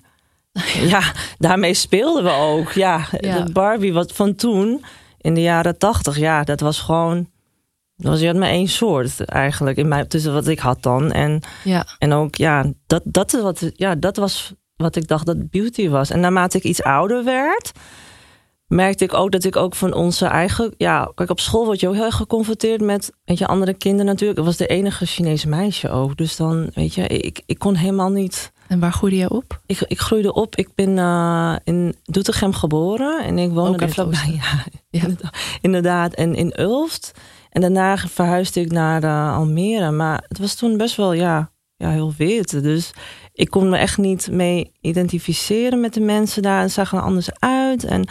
ja, 0.94 1.02
daarmee 1.38 1.74
speelden 1.74 2.24
we 2.24 2.32
ook. 2.32 2.72
Ja, 2.72 3.06
Ja. 3.20 3.40
de 3.40 3.52
Barbie 3.52 3.94
wat 3.94 4.12
van 4.12 4.36
toen, 4.36 4.84
in 5.18 5.34
de 5.34 5.42
jaren 5.42 5.78
tachtig, 5.78 6.18
ja, 6.18 6.44
dat 6.44 6.60
was 6.60 6.80
gewoon... 6.82 7.30
Dat 8.00 8.12
was 8.12 8.20
je 8.20 8.28
had 8.28 8.36
maar 8.36 8.50
één 8.50 8.68
soort 8.68 9.26
eigenlijk, 9.26 9.78
in 9.78 9.88
mijn, 9.88 10.08
tussen 10.08 10.34
wat 10.34 10.48
ik 10.48 10.60
had 10.60 10.84
dan. 10.84 11.12
En 11.12 11.42
Ja, 11.64 11.86
en 11.98 12.14
ook, 12.14 12.36
ja, 12.36 12.66
dat, 12.88 13.02
dat, 13.06 13.34
is 13.34 13.42
wat, 13.42 13.72
ja, 13.76 13.96
dat 13.96 14.18
was 14.18 14.54
wat 14.76 14.96
ik 14.96 15.08
dacht 15.08 15.26
dat 15.26 15.50
beauty 15.50 15.90
was. 15.90 16.10
En 16.10 16.20
naarmate 16.20 16.58
ik 16.58 16.64
iets 16.64 16.84
ouder 16.84 17.24
werd, 17.24 17.72
merkte 18.68 19.04
ik 19.04 19.14
ook 19.14 19.32
dat 19.32 19.44
ik 19.44 19.56
ook 19.56 19.76
van 19.76 19.94
onze 19.94 20.26
eigen... 20.26 20.74
Ja, 20.78 21.12
kijk, 21.16 21.30
op 21.30 21.40
school 21.40 21.66
word 21.66 21.80
je 21.80 21.88
ook 21.88 21.94
heel 21.94 22.04
erg 22.06 22.16
geconfronteerd 22.16 22.82
met 22.82 23.12
weet 23.26 23.38
je, 23.38 23.48
andere 23.48 23.74
kinderen 23.74 24.06
natuurlijk. 24.06 24.40
Ik 24.40 24.46
was 24.46 24.58
de 24.58 24.68
enige 24.68 25.06
Chinese 25.06 25.48
meisje 25.48 25.90
ook. 25.90 26.18
Dus 26.18 26.36
dan, 26.36 26.70
weet 26.74 26.94
je, 26.94 27.08
ik, 27.08 27.42
ik 27.46 27.60
kon 27.60 27.76
helemaal 27.76 28.10
niet... 28.10 28.52
en 28.68 28.80
waar 28.80 28.92
groeide 28.92 29.18
je 29.18 29.30
op? 29.30 29.62
Ik, 29.66 29.82
ik 29.88 30.00
groeide 30.00 30.34
op. 30.34 30.56
Ik 30.56 30.70
ben 30.76 30.98
eh, 30.98 31.56
in 31.64 31.96
Doetinchem 32.04 32.54
geboren. 32.54 33.24
En 33.24 33.38
ik 33.38 33.52
woonde 33.52 33.70
Ook 33.72 33.80
in 33.82 33.86
het 33.86 33.94
vlakbij. 33.94 34.34
Ja, 34.42 34.64
Ja. 34.90 35.00
inderdaad. 35.02 35.36
inderdaad. 35.62 36.14
En 36.14 36.36
in 36.36 36.60
Ulft. 36.60 37.12
En 37.50 37.62
daarna 37.62 37.98
verhuisde 37.98 38.60
ik 38.60 38.72
naar 38.72 39.04
eh, 39.04 39.36
Almere. 39.36 39.92
Maar 39.92 40.24
het 40.28 40.38
was 40.40 40.56
toen 40.56 40.78
best 40.78 40.96
wel, 40.96 41.14
ja, 41.14 41.52
ja, 41.76 41.90
heel 41.90 42.14
wit. 42.18 42.64
Dus 42.64 42.92
ik 43.34 43.50
kon 43.50 43.70
me 43.70 43.78
echt 43.78 43.98
niet 43.98 44.32
mee 44.32 44.72
identificeren 44.82 45.80
met 45.80 45.94
de 45.94 46.00
mensen 46.00 46.42
daar. 46.42 46.62
En 46.62 46.72
zagen 46.72 46.98
er 46.98 47.04
anders 47.04 47.30
uit. 47.40 47.84
En, 47.84 48.08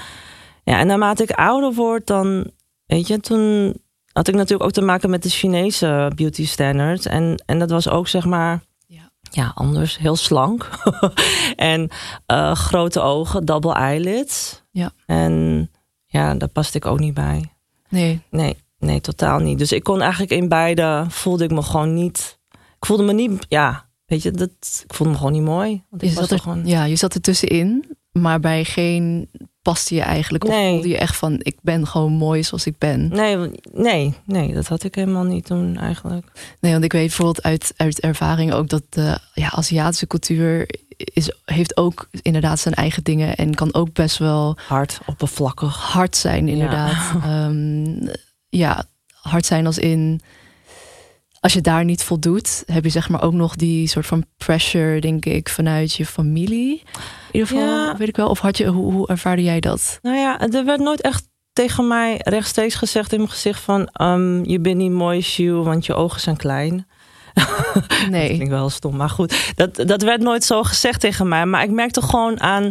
ja, 0.65 0.79
en 0.79 0.87
naarmate 0.87 1.23
ik 1.23 1.31
ouder 1.31 1.75
word, 1.75 2.07
dan, 2.07 2.51
weet 2.87 3.07
je, 3.07 3.21
toen 3.21 3.75
had 4.13 4.29
ik 4.29 4.35
natuurlijk 4.35 4.63
ook 4.63 4.73
te 4.73 4.81
maken 4.81 5.11
met 5.11 5.23
de 5.23 5.29
Chinese 5.29 6.13
beauty 6.15 6.47
standards. 6.47 7.07
En, 7.07 7.43
en 7.47 7.59
dat 7.59 7.71
was 7.71 7.89
ook, 7.89 8.09
zeg 8.09 8.25
maar, 8.25 8.61
Ja. 8.87 9.11
ja, 9.31 9.53
anders. 9.55 9.99
Heel 9.99 10.17
slank. 10.17 10.69
en 11.57 11.89
eh, 12.27 12.55
grote 12.55 13.01
ogen, 13.01 13.45
double 13.45 13.73
eyelids. 13.75 14.63
Ja. 14.71 14.91
En 15.07 15.71
ja, 16.07 16.35
daar 16.35 16.49
paste 16.49 16.77
ik 16.77 16.87
ook 16.87 16.99
niet 16.99 17.15
bij. 17.15 17.53
Nee, 17.89 18.21
Nee, 18.31 18.57
nee, 18.79 19.01
totaal 19.01 19.39
niet. 19.39 19.59
Dus 19.59 19.73
ik 19.73 19.83
kon 19.83 20.01
eigenlijk 20.01 20.33
in 20.33 20.49
beide, 20.49 21.05
voelde 21.09 21.45
ik 21.45 21.51
me 21.51 21.63
gewoon 21.63 21.95
niet... 21.95 22.39
Ik 22.51 22.87
voelde 22.87 23.03
me 23.03 23.13
niet, 23.13 23.47
ja, 23.49 23.87
weet 24.07 24.23
je, 24.23 24.31
dat, 24.31 24.51
ik 24.89 24.95
voelde 24.95 25.13
me 25.13 25.19
gewoon 25.19 25.33
niet 25.33 25.43
mooi. 25.43 25.83
Want 25.91 26.03
ik 26.03 26.09
je 26.09 26.15
zat, 26.15 26.31
er, 26.31 26.39
gewoon... 26.39 26.67
ja, 26.67 26.85
je 26.85 26.97
zat 26.97 27.15
er 27.15 27.21
tussenin, 27.21 27.97
maar 28.13 28.41
bij 28.41 28.65
geen 28.65 29.31
paste 29.63 29.95
je 29.95 30.01
eigenlijk. 30.01 30.45
Of 30.45 30.51
Nee. 30.51 30.73
voelde 30.73 30.89
je 30.89 30.99
echt 30.99 31.17
van, 31.17 31.37
ik 31.39 31.57
ben 31.63 31.87
gewoon 31.87 32.13
mooi 32.13 32.43
zoals 32.43 32.67
ik 32.67 32.79
ben. 32.79 33.09
Nee, 33.09 33.51
nee, 33.73 34.15
nee, 34.25 34.55
dat 34.55 34.67
had 34.69 34.85
ik 34.85 34.95
helemaal 34.95 35.25
niet 35.25 35.45
toen 35.45 35.77
eigenlijk. 35.77 36.27
Nee, 36.61 36.73
want 36.73 36.85
ik 36.85 36.93
weet 36.93 37.07
bijvoorbeeld 37.07 37.43
uit, 37.43 37.73
uit 37.77 38.01
ervaring 38.01 38.53
ook 38.53 38.69
dat 38.69 38.83
de 38.89 39.19
ja, 39.35 39.51
Aziatische 39.51 40.07
cultuur 40.07 40.69
is, 40.97 41.33
heeft 41.45 41.77
ook 41.77 42.09
inderdaad 42.23 42.59
zijn 42.61 42.75
eigen 42.75 43.03
dingen 43.05 43.37
en 43.37 43.55
kan 43.55 43.75
ook 43.75 43.93
best 43.93 44.19
wel 44.19 44.57
Hard, 44.69 45.01
oppervlakkig. 45.07 45.77
hard 45.77 46.17
zijn, 46.17 46.49
inderdaad. 46.49 47.13
Ja, 47.23 47.51
ja 48.49 48.85
hard 49.21 49.47
zijn 49.47 49.67
als 49.67 49.79
in. 49.79 50.21
Als 51.41 51.53
je 51.53 51.61
daar 51.61 51.85
niet 51.85 52.03
voldoet, 52.03 52.63
heb 52.67 52.85
je 52.85 52.91
zeg 52.91 53.09
maar 53.09 53.23
ook 53.23 53.33
nog 53.33 53.57
die 53.57 53.87
soort 53.89 54.07
van 54.07 54.25
pressure, 54.37 55.01
denk 55.01 55.25
ik, 55.25 55.49
vanuit 55.49 55.93
je 55.95 56.07
familie. 56.07 56.83
In 56.83 56.89
ieder 57.33 57.49
geval, 57.49 57.65
Ja. 57.65 57.97
weet 57.97 58.09
ik 58.09 58.17
wel. 58.17 58.29
Of 58.29 58.39
had 58.39 58.57
je, 58.57 58.67
hoe, 58.67 58.93
hoe 58.93 59.09
ervaarde 59.09 59.43
jij 59.43 59.61
dat? 59.61 59.99
Nou 60.03 60.17
ja, 60.17 60.41
er 60.41 60.65
werd 60.65 60.81
nooit 60.81 61.01
echt 61.01 61.29
tegen 61.53 61.89
mij 61.89 62.21
rechtstreeks 62.25 62.75
gezegd 62.75 63.13
in 63.13 63.19
mijn 63.19 63.31
gezicht 63.31 63.61
van... 63.61 63.87
ehm, 63.93 64.45
je 64.45 64.61
bent 64.61 64.77
niet 64.77 64.91
mooi, 64.91 65.21
Sjoe, 65.23 65.65
want 65.65 65.87
je 65.87 65.95
ogen 65.95 66.21
zijn 66.21 66.37
klein. 66.37 66.87
Dat 67.75 68.09
Nee. 68.11 68.29
klinkt 68.35 68.49
wel 68.49 68.71
stom, 68.71 68.97
maar 68.97 69.11
goed. 69.11 69.53
Dat, 69.55 69.75
dat 69.77 70.03
werd 70.03 70.21
nooit 70.21 70.45
zo 70.45 70.63
gezegd 70.63 71.01
tegen 71.01 71.29
mij. 71.29 71.47
Maar 71.47 71.63
ik 71.63 71.71
merkte 71.71 72.03
gewoon 72.03 72.41
aan, 72.41 72.71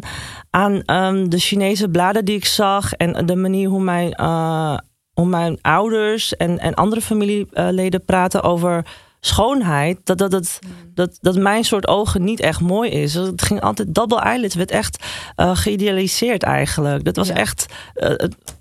aan 0.49 0.81
ehm, 0.81 1.29
de 1.29 1.39
Chinese 1.39 1.89
bladen 1.89 2.25
die 2.25 2.35
ik 2.35 2.45
zag... 2.45 2.93
en 2.93 3.25
de 3.25 3.35
manier 3.35 3.69
hoe 3.69 3.81
mijn, 3.83 4.11
eh, 4.13 4.77
hoe 5.17 5.27
mijn 5.27 5.57
ouders 5.61 6.35
en, 6.35 6.59
en 6.59 6.73
andere 6.73 7.01
familieleden 7.01 8.05
praten 8.05 8.43
over 8.43 8.85
schoonheid... 9.19 9.97
Dat, 10.03 10.17
dat, 10.17 10.31
dat, 10.31 10.59
dat, 10.93 11.17
dat 11.21 11.35
mijn 11.35 11.63
soort 11.63 11.87
ogen 11.87 12.23
niet 12.23 12.39
echt 12.39 12.59
mooi 12.59 12.89
is. 12.91 13.13
Het 13.13 13.41
ging 13.41 13.61
altijd 13.61 13.95
double 13.95 14.19
eyelids, 14.19 14.55
werd 14.55 14.71
echt 14.71 15.03
eh, 15.35 15.55
geïdealiseerd 15.55 16.43
eigenlijk. 16.43 17.03
Dat 17.03 17.15
was 17.15 17.27
Ja. 17.27 17.33
echt... 17.35 17.65
eh, 17.93 18.15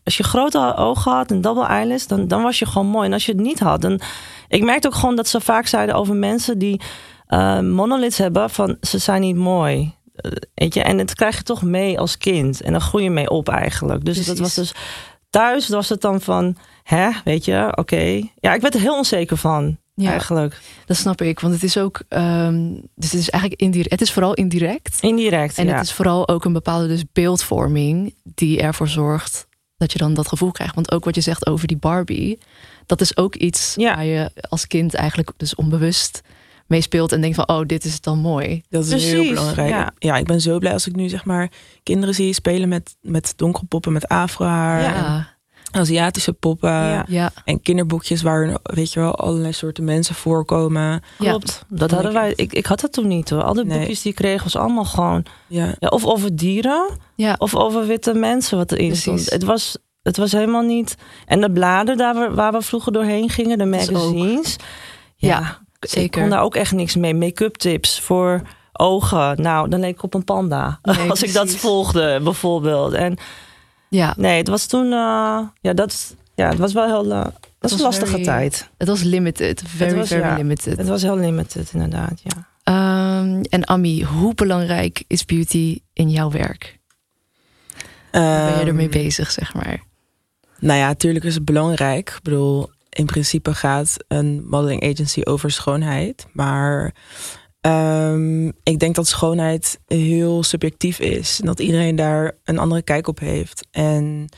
als 0.04 0.16
je 0.16 0.22
grote 0.22 0.74
ogen 0.76 1.12
had 1.12 1.30
en 1.30 1.40
double 1.40 1.66
eyelids, 1.66 2.06
dan, 2.06 2.28
dan 2.28 2.42
was 2.42 2.58
je 2.58 2.66
gewoon 2.66 2.86
mooi. 2.86 3.06
En 3.06 3.12
als 3.12 3.26
je 3.26 3.32
het 3.32 3.40
niet 3.40 3.58
had, 3.58 3.80
dan... 3.80 4.00
Ik 4.48 4.64
merkte 4.64 4.88
ook 4.88 4.94
gewoon 4.94 5.16
dat 5.16 5.28
ze 5.28 5.40
vaak 5.40 5.66
zeiden 5.66 5.94
over 5.94 6.14
mensen 6.14 6.58
die 6.58 6.80
monoliths 7.62 8.18
hebben... 8.18 8.50
van 8.50 8.76
ze 8.80 8.98
zijn 8.98 9.20
niet 9.20 9.36
mooi. 9.36 9.94
Weet 10.54 10.74
je? 10.74 10.82
En 10.82 10.96
dat 10.96 11.14
krijg 11.14 11.36
je 11.36 11.42
toch 11.42 11.62
mee 11.62 11.98
als 11.98 12.18
kind. 12.18 12.60
En 12.60 12.72
dan 12.72 12.80
groei 12.80 13.04
je 13.04 13.10
mee 13.10 13.30
op 13.30 13.48
eigenlijk. 13.48 14.04
Dus 14.04 14.26
dat 14.26 14.38
was 14.38 14.54
dus... 14.54 14.74
Thuis 15.36 15.68
was 15.68 15.88
het 15.88 16.00
dan 16.00 16.20
van, 16.20 16.56
hè, 16.82 17.10
weet 17.24 17.44
je, 17.44 17.72
oké. 17.76 18.22
Ja, 18.40 18.54
ik 18.54 18.60
werd 18.60 18.74
er 18.74 18.80
heel 18.80 18.96
onzeker 18.96 19.36
van, 19.36 19.76
Ja. 19.94 20.10
eigenlijk. 20.10 20.60
Dat 20.86 20.96
snap 20.96 21.20
ik, 21.20 21.40
want 21.40 21.54
het 21.54 21.62
is 21.62 21.78
ook, 21.78 22.02
ehm, 22.08 22.70
dus 22.94 23.10
het 23.12 23.20
is 23.20 23.30
eigenlijk 23.30 23.62
indirect. 23.62 23.90
Het 23.90 24.00
is 24.00 24.12
vooral 24.12 24.34
indirect. 24.34 24.98
Indirect, 25.00 25.58
En 25.58 25.66
ja. 25.66 25.72
het 25.74 25.84
is 25.84 25.92
vooral 25.92 26.28
ook 26.28 26.44
een 26.44 26.52
bepaalde 26.52 26.86
dus 26.88 27.02
beeldvorming 27.12 28.14
die 28.22 28.60
ervoor 28.60 28.88
zorgt 28.88 29.46
dat 29.76 29.92
je 29.92 29.98
dan 29.98 30.14
dat 30.14 30.28
gevoel 30.28 30.50
krijgt. 30.50 30.74
Want 30.74 30.92
ook 30.92 31.04
wat 31.04 31.14
je 31.14 31.20
zegt 31.20 31.46
over 31.46 31.66
die 31.66 31.76
Barbie, 31.76 32.38
dat 32.86 33.00
is 33.00 33.16
ook 33.16 33.34
iets 33.34 33.74
Ja. 33.76 33.94
waar 33.94 34.04
je 34.04 34.30
als 34.48 34.66
kind 34.66 34.94
eigenlijk 34.94 35.30
dus 35.36 35.54
onbewust 35.54 36.22
mee 36.66 36.80
speelt 36.80 37.12
en 37.12 37.20
denkt 37.20 37.36
van, 37.36 37.48
oh, 37.48 37.60
dit 37.66 37.84
is 37.84 38.00
dan 38.00 38.18
mooi. 38.18 38.62
Dat 38.68 38.84
is 38.86 39.04
heel 39.04 39.24
belangrijk. 39.28 39.68
ja. 39.68 39.92
Ja. 39.98 40.16
ik 40.16 40.26
ben 40.26 40.40
zo 40.40 40.58
blij 40.58 40.72
als 40.72 40.86
ik 40.86 40.96
nu 40.96 41.08
zeg 41.08 41.24
maar 41.24 41.50
kinderen 41.82 42.14
zie 42.14 42.32
spelen 42.32 42.68
met, 42.68 42.96
met 43.00 43.32
donkere 43.36 43.66
poppen 43.66 43.92
met 43.92 44.08
afrohaar. 44.08 44.80
Ja. 44.80 44.94
en 44.94 45.02
Ja, 45.02 45.34
Aziatische 45.80 46.32
poppen. 46.32 46.70
Ja. 46.70 47.04
ja, 47.08 47.32
En 47.44 47.60
kinderboekjes 47.62 48.22
waar, 48.22 48.58
weet 48.62 48.92
je 48.92 49.00
wel, 49.00 49.14
allerlei 49.14 49.52
soorten 49.52 49.84
mensen 49.84 50.14
voorkomen. 50.14 50.82
ja. 51.18 51.28
Klopt. 51.28 51.64
Dat 51.68 51.90
hadden 51.90 52.12
wij. 52.12 52.32
Ik, 52.36 52.52
ik 52.52 52.66
had 52.66 52.80
dat 52.80 52.92
toen 52.92 53.06
niet 53.06 53.30
hoor. 53.30 53.42
Al 53.42 53.54
die 53.54 53.64
Nee. 53.64 53.78
boekjes 53.78 54.02
die 54.02 54.10
ik 54.10 54.16
kreeg 54.16 54.42
was 54.42 54.56
allemaal 54.56 54.84
gewoon. 54.84 55.24
Ja, 55.46 55.74
Ja, 55.78 55.88
of 55.88 56.04
over 56.04 56.36
dieren. 56.36 56.98
Ja. 57.14 57.34
Of 57.38 57.54
over 57.54 57.86
witte 57.86 58.14
mensen 58.14 58.58
wat 58.58 58.72
erin 58.72 58.86
Precies. 58.86 59.02
stond. 59.02 59.30
Het 59.30 59.42
was, 59.44 59.76
het 60.02 60.16
was 60.16 60.32
helemaal 60.32 60.62
niet. 60.62 60.94
En 61.26 61.40
de 61.40 61.50
bladen 61.52 61.96
daar 61.96 62.14
waar, 62.14 62.34
waar 62.34 62.52
we 62.52 62.62
vroeger 62.62 62.92
doorheen 62.92 63.28
gingen, 63.30 63.58
de 63.58 63.64
magazines. 63.66 64.56
Ja, 65.16 65.58
Ik 65.94 66.10
kon 66.10 66.28
daar 66.28 66.42
ook 66.42 66.54
echt 66.54 66.72
niks 66.72 66.96
mee. 66.96 67.14
Make-up 67.14 67.54
tips 67.56 68.00
voor 68.00 68.42
ogen. 68.72 69.42
Nou, 69.42 69.68
dan 69.68 69.80
leek 69.80 69.94
ik 69.94 70.02
op 70.02 70.14
een 70.14 70.24
panda. 70.24 70.78
Nee, 70.82 71.10
Als 71.10 71.22
ik 71.22 71.32
dat 71.32 71.50
volgde, 71.50 72.20
bijvoorbeeld. 72.22 72.92
En 72.92 73.16
Ja, 73.88 74.14
nee, 74.16 74.36
het 74.38 74.48
was 74.48 74.66
toen. 74.66 74.84
eh, 74.84 75.40
ja, 75.60 75.72
dat, 75.74 76.14
ja, 76.34 76.48
het 76.48 76.58
was 76.58 76.72
wel 76.72 76.86
heel. 76.86 77.12
eh, 77.12 77.24
dat 77.24 77.34
was 77.58 77.72
een 77.72 77.80
lastige 77.80 78.10
very- 78.10 78.24
tijd. 78.24 78.70
het 78.78 78.88
was 78.88 79.02
limited. 79.02 79.62
Very, 79.66 79.94
was, 79.96 80.08
very 80.08 80.22
ja. 80.22 80.36
limited. 80.36 80.76
Het 80.78 80.88
was 80.88 81.02
heel 81.02 81.16
limited, 81.18 81.70
inderdaad. 81.72 82.20
Ja. 82.22 82.46
Ehm, 82.62 83.40
en 83.48 83.66
Ami, 83.66 84.02
hoe 84.04 84.34
belangrijk 84.34 85.04
is 85.06 85.24
beauty 85.24 85.78
in 85.92 86.10
jouw 86.10 86.30
werk? 86.30 86.78
Hoe 88.12 88.20
ben 88.20 88.58
je 88.58 88.64
ermee 88.66 88.88
Ehm, 88.88 89.02
bezig, 89.02 89.30
zeg 89.30 89.54
maar? 89.54 89.82
Nou 90.58 90.78
ja, 90.78 90.86
natuurlijk 90.86 91.24
is 91.24 91.34
het 91.34 91.44
belangrijk. 91.44 92.08
Ik 92.10 92.18
bedoel, 92.22 92.70
in 92.96 93.06
principe 93.06 93.54
gaat 93.54 93.96
een 94.08 94.46
modeling 94.48 94.82
agency 94.82 95.20
over 95.24 95.50
schoonheid. 95.50 96.26
Maar 96.32 96.94
ehm, 97.60 98.46
ik 98.46 98.78
denk 98.78 98.94
dat 98.94 99.06
schoonheid 99.06 99.80
heel 99.86 100.42
subjectief 100.42 100.98
is. 100.98 101.40
En 101.40 101.46
dat 101.46 101.60
iedereen 101.60 101.96
daar 101.96 102.38
een 102.44 102.58
andere 102.58 102.82
kijk 102.82 103.08
op 103.08 103.18
heeft. 103.18 103.66
En 103.70 104.28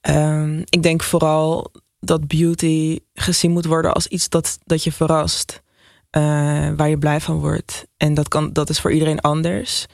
ehm, 0.00 0.58
ik 0.58 0.82
denk 0.82 1.02
vooral 1.02 1.72
dat 2.00 2.26
beauty 2.26 2.98
gezien 3.14 3.50
moet 3.50 3.64
worden 3.64 3.94
als 3.94 4.06
iets 4.06 4.28
dat, 4.28 4.58
dat 4.64 4.84
je 4.84 4.92
verrast. 4.92 5.62
Uh, 6.16 6.22
waar 6.76 6.88
je 6.88 6.98
blij 6.98 7.20
van 7.20 7.38
wordt. 7.38 7.86
En 7.96 8.14
dat, 8.14 8.28
kan, 8.28 8.52
dat 8.52 8.70
is 8.70 8.80
voor 8.80 8.92
iedereen 8.92 9.20
anders. 9.20 9.86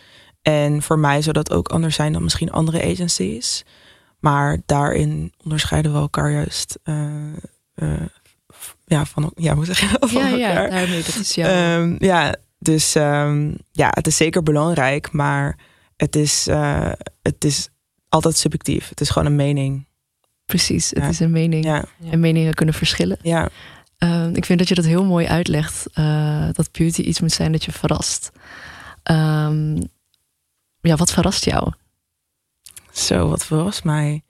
En 0.43 0.83
voor 0.83 0.99
mij 0.99 1.23
zou 1.23 1.33
dat 1.33 1.53
ook 1.53 1.69
anders 1.69 1.95
zijn 1.95 2.12
dan 2.12 2.23
misschien 2.23 2.50
andere 2.50 2.83
agencies. 2.83 3.65
Maar 4.21 4.62
daarin 4.67 5.33
onderscheiden 5.45 5.93
we 5.93 5.99
elkaar 5.99 6.31
juist. 6.31 6.79
Uh, 6.85 7.33
ja, 8.85 9.04
van, 9.04 9.32
ja, 9.35 9.54
hoe 9.54 9.64
zeg 9.64 9.80
je 9.80 9.99
dat? 9.99 10.11
Ja, 10.11 10.26
ja, 10.28 10.68
daarmee, 10.68 11.02
dat 11.02 11.14
is 11.14 11.35
jouw... 11.35 11.80
Um, 11.80 11.97
ja, 11.99 12.37
dus 12.58 12.94
um, 12.94 13.58
ja, 13.73 13.88
het 13.90 14.06
is 14.06 14.16
zeker 14.16 14.42
belangrijk, 14.42 15.12
maar 15.12 15.58
het 15.97 16.16
is, 16.16 16.49
uh, 16.49 16.92
het 17.23 17.44
is 17.44 17.68
altijd 18.08 18.37
subjectief. 18.37 18.88
Het 18.88 19.00
is 19.00 19.11
gewoon 19.11 19.28
een 19.28 19.37
mening. 19.37 19.87
Precies, 20.44 20.90
het 20.90 20.99
ja. 20.99 21.08
is 21.08 21.20
een 21.20 21.30
mening. 21.30 21.64
Ja. 21.64 21.85
En 22.11 22.20
meningen 22.20 22.54
kunnen 22.54 22.75
verschillen. 22.75 23.18
Ja. 23.23 23.49
Um, 23.99 24.35
ik 24.35 24.44
vind 24.44 24.58
dat 24.58 24.68
je 24.68 24.75
dat 24.75 24.85
heel 24.85 25.04
mooi 25.04 25.26
uitlegt. 25.26 25.87
Uh, 25.94 26.49
dat 26.52 26.73
beauty 26.73 27.00
iets 27.00 27.20
moet 27.20 27.32
zijn 27.32 27.52
dat 27.52 27.64
je 27.64 27.73
verrast. 27.73 28.30
Ja, 30.80 30.97
wat 30.97 31.12
verrast 31.12 31.44
jou? 31.44 31.73
Zo, 32.92 33.28
wat 33.28 33.47
verrast 33.47 33.85
mij? 33.85 34.23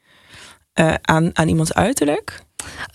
Uh, 0.74 0.94
aan, 1.02 1.36
aan 1.36 1.48
iemands 1.48 1.74
uiterlijk? 1.74 2.42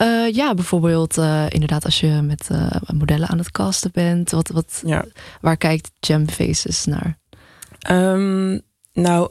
Uh, 0.01 0.33
ja, 0.33 0.53
bijvoorbeeld 0.53 1.17
uh, 1.17 1.45
inderdaad 1.49 1.85
als 1.85 1.99
je 1.99 2.07
met 2.07 2.49
modellen 2.93 3.27
aan 3.27 3.37
het 3.37 3.51
casten 3.51 3.91
bent. 3.91 4.31
Wat, 4.31 4.47
wat, 4.47 4.81
ja. 4.85 5.05
Waar 5.41 5.57
kijkt 5.57 5.91
Gem 5.99 6.29
Faces 6.29 6.85
naar? 6.85 7.17
Um, 7.89 8.61
nou, 8.93 9.29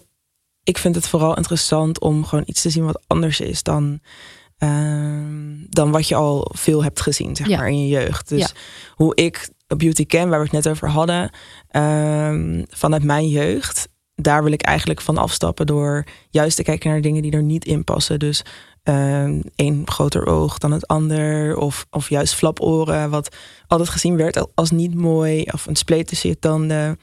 ik 0.65 0.79
vind 0.79 0.95
het 0.95 1.09
vooral 1.09 1.37
interessant 1.37 2.01
om 2.01 2.25
gewoon 2.25 2.45
iets 2.47 2.63
te 2.63 2.71
zien 2.71 2.85
wat 2.85 3.03
anders 3.07 3.41
is 3.41 3.63
dan, 3.63 4.01
dan 5.69 5.91
wat 5.91 6.09
je 6.09 6.15
al 6.15 6.51
veel 6.55 6.83
hebt 6.83 7.01
gezien, 7.01 7.37
zeg 7.37 7.49
Ja. 7.49 7.57
maar, 7.57 7.69
in 7.69 7.79
je 7.87 7.89
jeugd. 7.89 8.29
Dus 8.29 8.41
Ja. 8.41 8.49
hoe 8.95 9.15
ik 9.15 9.51
beauty 9.67 10.07
ken, 10.07 10.29
waar 10.29 10.39
we 10.39 10.45
het 10.45 10.65
net 10.65 10.69
over 10.69 10.89
hadden, 10.89 11.31
um, 11.71 12.65
vanuit 12.71 13.03
mijn 13.03 13.29
jeugd, 13.29 13.89
daar 14.15 14.43
wil 14.43 14.53
ik 14.53 14.63
eigenlijk 14.63 15.01
van 15.01 15.19
afstappen 15.19 15.67
door 15.67 16.05
juist 16.31 16.57
te 16.57 16.63
kijken 16.63 16.91
naar 16.91 17.01
dingen 17.01 17.23
die 17.23 17.33
er 17.33 17.43
niet 17.43 17.65
in 17.65 17.85
passen. 17.85 18.19
Dus 18.19 18.43
één 19.55 19.83
groter 19.85 20.27
oog 20.27 20.59
dan 20.59 20.73
het 20.73 20.87
ander, 20.87 21.57
of, 21.57 21.87
of 21.91 22.09
juist 22.09 22.35
flaporen, 22.35 23.11
wat 23.11 23.37
altijd 23.67 23.89
gezien 23.89 24.17
werd 24.17 24.47
als 24.55 24.71
niet 24.71 24.95
mooi, 24.95 25.43
of 25.43 25.67
een 25.67 25.77
spleet 25.77 26.07
tussen 26.07 26.29
je 26.29 26.39
tanden. 26.39 26.99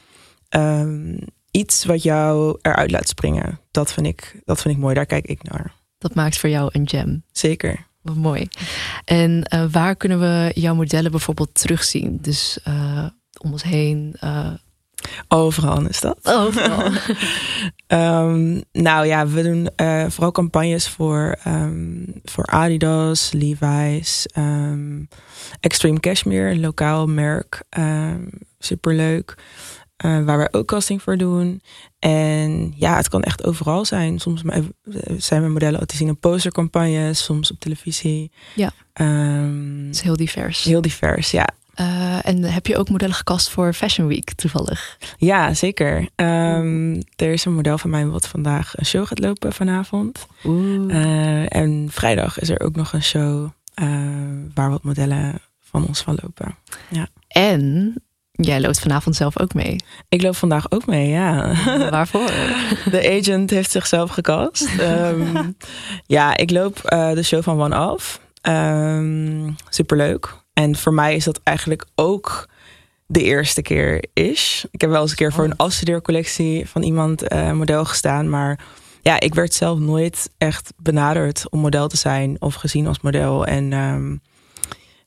Um, 0.50 1.17
iets 1.51 1.86
wat 1.86 2.03
jou 2.03 2.57
eruit 2.62 2.91
laat 2.91 3.07
springen. 3.07 3.59
Dat 3.71 3.93
vind, 3.93 4.07
ik, 4.07 4.41
dat 4.45 4.62
vind 4.62 4.75
ik 4.75 4.81
mooi, 4.81 4.95
daar 4.95 5.05
kijk 5.05 5.25
ik 5.25 5.43
naar. 5.43 5.74
Dat 5.98 6.15
maakt 6.15 6.38
voor 6.38 6.50
jou 6.50 6.69
een 6.71 6.89
gem. 6.89 7.24
Zeker. 7.31 7.88
Wat 8.01 8.15
mooi. 8.15 8.48
En 9.05 9.45
uh, 9.53 9.65
waar 9.71 9.95
kunnen 9.95 10.19
we 10.19 10.51
jouw 10.53 10.75
modellen 10.75 11.12
bijvoorbeeld 11.12 11.62
terugzien? 11.62 12.17
Dus 12.21 12.59
uh, 12.67 13.05
om 13.41 13.51
ons 13.51 13.63
heen. 13.63 14.15
Uh... 14.24 14.53
Overal 15.28 15.88
is 15.88 16.00
dat. 16.00 16.18
Overal. 16.24 16.92
um, 17.88 18.63
nou 18.88 19.06
ja, 19.06 19.28
we 19.28 19.44
doen 19.44 19.70
uh, 19.82 20.06
vooral 20.08 20.32
campagnes 20.32 20.89
voor, 20.89 21.38
um, 21.48 22.06
voor 22.24 22.46
Adidas, 22.46 23.32
Levi's, 23.32 24.25
um, 24.38 25.08
Extreme 25.60 26.00
Cashmere, 26.00 26.50
een 26.50 26.60
lokaal 26.60 27.08
merk. 27.08 27.63
superleuk. 28.60 29.36
Uh, 30.06 30.24
waar 30.24 30.38
wij 30.38 30.48
ook 30.51 30.68
casting 30.68 31.01
voor 31.01 31.18
doen. 31.18 31.62
En 32.00 32.74
ja, 32.75 32.96
het 32.96 33.10
kan 33.10 33.24
echt 33.24 33.46
overal 33.46 33.86
zijn. 33.86 34.20
Soms 34.20 34.42
zijn 35.18 35.42
mijn 35.42 35.54
modellen 35.54 35.88
te 35.88 35.96
zien 35.96 36.08
in 36.08 36.20
postercampagnes, 36.20 37.24
soms 37.24 37.52
op 37.52 37.60
televisie. 37.60 38.32
Ja. 38.56 38.72
Um, 38.93 39.84
het 39.86 39.95
is 39.95 40.02
heel 40.02 40.15
divers. 40.15 40.63
Heel 40.63 40.82
divers, 40.82 41.32
ja. 41.32 41.48
Uh, 41.80 42.28
en 42.28 42.44
heb 42.44 42.68
je 42.68 42.78
ook 42.78 42.89
modellen 42.89 43.15
gecast 43.15 43.50
voor 43.50 43.74
Fashion 43.74 44.08
Week 44.08 44.34
toevallig? 44.34 44.98
Ja, 45.18 45.54
zeker. 45.54 46.10
Um, 46.15 46.96
er 47.15 47.32
is 47.32 47.46
een 47.46 47.54
model 47.54 47.78
van 47.78 47.89
mij 47.89 48.06
wat 48.06 48.28
vandaag 48.28 48.78
een 48.78 48.86
show 48.86 49.08
gaat 49.08 49.20
lopen 49.20 49.54
vanavond. 49.54 50.28
Uh, 50.44 51.56
en 51.56 51.88
vrijdag 51.92 52.39
is 52.39 52.50
er 52.50 52.60
ook 52.62 52.76
nog 52.76 52.94
een 52.94 53.04
show 53.04 53.50
uh, 53.82 53.88
waar 54.54 54.70
wat 54.70 54.84
modellen 54.84 55.42
van 55.60 55.88
ons 55.88 56.02
van 56.02 56.18
lopen. 56.22 56.56
Ja. 56.89 57.08
En 57.28 57.96
Jij 58.42 58.62
loopt 58.62 58.80
vanavond 58.80 59.15
zelf 59.15 59.39
ook 59.39 59.54
mee. 59.54 59.76
Ik 60.10 60.22
loop 60.22 60.36
vandaag 60.36 60.72
ook 60.72 60.86
mee, 60.86 61.10
ja. 61.10 61.54
Waarvoor? 61.89 62.32
De 62.92 63.18
agent 63.20 63.50
heeft 63.50 63.72
zichzelf 63.72 64.10
gecast. 64.10 64.70
um, 64.80 65.58
ja, 66.06 66.38
ik 66.38 66.52
loop 66.52 66.82
uh, 66.94 67.12
de 67.12 67.24
show 67.24 67.44
van 67.44 67.62
One 67.62 67.92
Off. 67.92 68.20
Um, 68.42 69.56
superleuk. 69.70 70.38
En 70.60 70.76
voor 70.76 70.93
mij 70.93 71.15
is 71.15 71.24
dat 71.24 71.39
eigenlijk 71.43 71.86
ook 71.95 72.50
de 73.06 73.24
eerste 73.24 73.62
keer 73.62 74.06
is. 74.13 74.65
Ik 74.72 74.82
heb 74.82 74.89
wel 74.89 75.02
eens 75.02 75.10
een 75.10 75.17
keer 75.17 75.34
voor 75.34 75.43
een 75.43 75.56
afstudeercollectie 75.56 76.69
van 76.69 76.84
iemand 76.84 77.34
uh, 77.34 77.52
model 77.52 77.86
gestaan. 77.86 78.30
Maar 78.30 78.60
ja, 79.02 79.19
ik 79.19 79.34
werd 79.34 79.54
zelf 79.54 79.80
nooit 79.80 80.30
echt 80.38 80.74
benaderd 80.78 81.50
om 81.50 81.60
model 81.60 81.88
te 81.88 81.98
zijn 81.98 82.36
of 82.39 82.56
gezien 82.56 82.88
als 82.88 83.02
model. 83.02 83.45
En 83.45 83.74
um, 83.74 84.22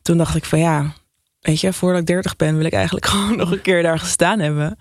toen 0.03 0.19
dacht 0.19 0.37
ik 0.37 0.45
van 0.45 0.59
ja, 0.59 0.93
weet 1.41 1.61
je, 1.61 1.73
voordat 1.73 2.01
ik 2.01 2.07
30 2.07 2.37
ben, 2.37 2.57
wil 2.57 2.67
ik 2.67 2.73
eigenlijk 2.73 3.07
gewoon 3.13 3.37
nog 3.37 3.51
een 3.53 3.63
keer 3.63 3.83
daar 3.83 3.99
gestaan 3.99 4.39
hebben. 4.39 4.79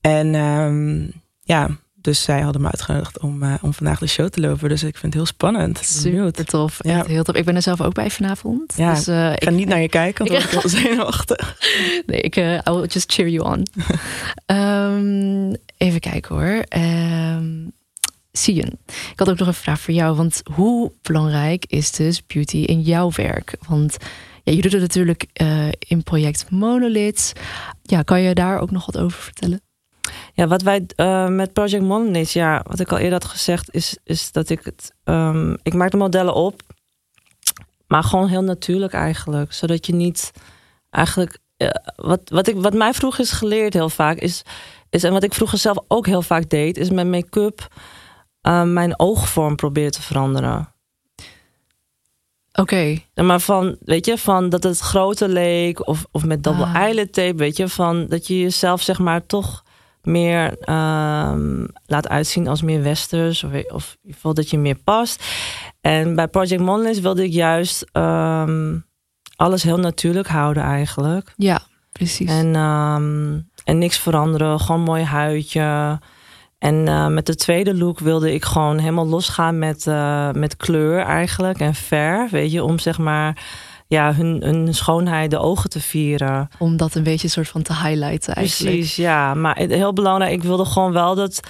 En 0.00 0.34
um, 0.34 1.12
ja, 1.42 1.68
dus 2.06 2.22
zij 2.22 2.40
hadden 2.40 2.62
me 2.62 2.70
uitgenodigd 2.70 3.18
om, 3.18 3.42
uh, 3.42 3.54
om 3.60 3.72
vandaag 3.72 3.98
de 3.98 4.06
show 4.06 4.28
te 4.28 4.40
lopen. 4.40 4.68
Dus 4.68 4.82
ik 4.82 4.96
vind 4.96 5.02
het 5.02 5.14
heel 5.14 5.26
spannend. 5.26 5.78
Super 5.84 6.44
tof. 6.44 6.78
Ja. 6.80 7.04
Heel 7.06 7.24
tof. 7.24 7.34
Ik 7.34 7.44
ben 7.44 7.54
er 7.56 7.62
zelf 7.62 7.80
ook 7.80 7.94
bij 7.94 8.10
vanavond. 8.10 8.72
Ja, 8.76 8.94
dus, 8.94 9.08
uh, 9.08 9.32
ik 9.32 9.42
ga 9.42 9.50
ik, 9.50 9.56
niet 9.56 9.68
naar 9.68 9.80
je 9.80 9.88
kijken, 9.88 10.26
want 10.26 10.42
ik 10.44 10.50
heel 10.50 10.68
zenuwachtig. 10.68 11.56
Nee, 12.06 12.20
ik 12.20 12.36
uh, 12.36 12.52
I 12.54 12.60
will 12.70 12.86
just 12.86 13.12
cheer 13.12 13.28
you 13.28 13.46
on. 13.46 13.66
um, 14.56 15.56
even 15.86 16.00
kijken 16.00 16.34
hoor. 16.34 16.64
Um, 16.82 17.72
Sion, 18.32 18.78
ik 18.86 19.12
had 19.18 19.30
ook 19.30 19.38
nog 19.38 19.48
een 19.48 19.54
vraag 19.54 19.80
voor 19.80 19.94
jou. 19.94 20.16
Want 20.16 20.42
hoe 20.54 20.92
belangrijk 21.02 21.64
is 21.68 21.90
dus 21.90 22.26
beauty 22.26 22.56
in 22.56 22.80
jouw 22.80 23.10
werk? 23.14 23.56
Want 23.68 23.96
ja, 24.42 24.52
je 24.52 24.60
doet 24.60 24.72
het 24.72 24.80
natuurlijk 24.80 25.26
in 25.78 26.02
project 26.02 26.50
Monolith. 26.50 27.32
Ja, 27.82 28.02
kan 28.02 28.20
je 28.20 28.34
daar 28.34 28.60
ook 28.60 28.70
nog 28.70 28.86
wat 28.86 28.98
over 28.98 29.22
vertellen? 29.22 29.65
Ja, 30.34 30.46
wat 30.46 30.62
wij 30.62 30.86
uh, 30.96 31.28
met 31.28 31.52
Project 31.52 31.82
Monolith, 31.82 32.32
ja, 32.32 32.64
wat 32.68 32.80
ik 32.80 32.92
al 32.92 32.98
eerder 32.98 33.18
had 33.18 33.30
gezegd, 33.30 33.74
is, 33.74 33.96
is 34.04 34.32
dat 34.32 34.48
ik 34.48 34.60
het. 34.64 34.92
Um, 35.04 35.56
ik 35.62 35.74
maak 35.74 35.90
de 35.90 35.96
modellen 35.96 36.34
op, 36.34 36.62
maar 37.86 38.02
gewoon 38.02 38.28
heel 38.28 38.42
natuurlijk 38.42 38.92
eigenlijk. 38.92 39.52
Zodat 39.52 39.86
je 39.86 39.94
niet 39.94 40.32
eigenlijk. 40.90 41.38
Uh, 41.58 41.68
wat, 41.96 42.20
wat, 42.24 42.48
ik, 42.48 42.56
wat 42.56 42.74
mij 42.74 42.92
vroeger 42.92 43.20
is 43.20 43.30
geleerd 43.30 43.72
heel 43.72 43.88
vaak 43.88 44.18
is, 44.18 44.42
is. 44.90 45.04
En 45.04 45.12
wat 45.12 45.22
ik 45.22 45.34
vroeger 45.34 45.58
zelf 45.58 45.78
ook 45.88 46.06
heel 46.06 46.22
vaak 46.22 46.48
deed, 46.48 46.76
is 46.76 46.90
met 46.90 47.06
make-up 47.06 47.68
uh, 48.42 48.62
mijn 48.62 48.98
oogvorm 48.98 49.56
proberen 49.56 49.92
te 49.92 50.02
veranderen. 50.02 50.74
Oké. 52.52 53.00
Okay. 53.14 53.26
Maar 53.26 53.40
van, 53.40 53.76
weet 53.80 54.06
je, 54.06 54.18
van 54.18 54.48
dat 54.48 54.62
het 54.62 54.78
groter 54.78 55.28
leek 55.28 55.86
of, 55.86 56.06
of 56.10 56.24
met 56.24 56.44
double 56.44 56.64
ah. 56.64 56.74
eyelid 56.74 57.12
tape, 57.12 57.36
weet 57.36 57.56
je, 57.56 57.68
van 57.68 58.06
dat 58.06 58.26
je 58.26 58.40
jezelf 58.40 58.82
zeg 58.82 58.98
maar 58.98 59.26
toch 59.26 59.64
meer 60.06 60.70
um, 60.70 61.68
laat 61.86 62.08
uitzien 62.08 62.48
als 62.48 62.62
meer 62.62 62.82
westers 62.82 63.44
of, 63.44 63.50
of 63.52 63.96
ieder 64.02 64.14
geval 64.14 64.34
dat 64.34 64.50
je 64.50 64.58
meer 64.58 64.78
past. 64.84 65.24
En 65.80 66.14
bij 66.14 66.28
Project 66.28 66.62
Monolith 66.62 67.00
wilde 67.00 67.24
ik 67.24 67.32
juist 67.32 67.86
um, 67.92 68.84
alles 69.36 69.62
heel 69.62 69.78
natuurlijk 69.78 70.28
houden 70.28 70.62
eigenlijk. 70.62 71.32
Ja, 71.36 71.60
precies. 71.92 72.30
En, 72.30 72.56
um, 72.56 73.50
en 73.64 73.78
niks 73.78 73.98
veranderen, 73.98 74.60
gewoon 74.60 74.80
mooi 74.80 75.02
huidje. 75.02 75.98
En 76.58 76.74
uh, 76.74 77.06
met 77.06 77.26
de 77.26 77.34
tweede 77.34 77.74
look 77.74 77.98
wilde 77.98 78.34
ik 78.34 78.44
gewoon 78.44 78.78
helemaal 78.78 79.06
losgaan 79.06 79.58
met, 79.58 79.86
uh, 79.86 80.30
met 80.32 80.56
kleur 80.56 81.00
eigenlijk 81.00 81.58
en 81.58 81.74
verf, 81.74 82.30
weet 82.30 82.52
je, 82.52 82.64
om 82.64 82.78
zeg 82.78 82.98
maar 82.98 83.44
ja, 83.86 84.14
hun, 84.14 84.42
hun 84.42 84.74
schoonheid 84.74 85.30
de 85.30 85.38
ogen 85.38 85.70
te 85.70 85.80
vieren. 85.80 86.48
Om 86.58 86.76
dat 86.76 86.94
een 86.94 87.02
beetje 87.02 87.28
soort 87.28 87.48
van 87.48 87.62
te 87.62 87.72
highlighten 87.72 88.34
eigenlijk. 88.34 88.76
Precies, 88.76 88.96
ja. 88.96 89.34
Maar 89.34 89.56
heel 89.56 89.92
belangrijk, 89.92 90.32
ik 90.32 90.42
wilde 90.42 90.64
gewoon 90.64 90.92
wel 90.92 91.14
dat 91.14 91.40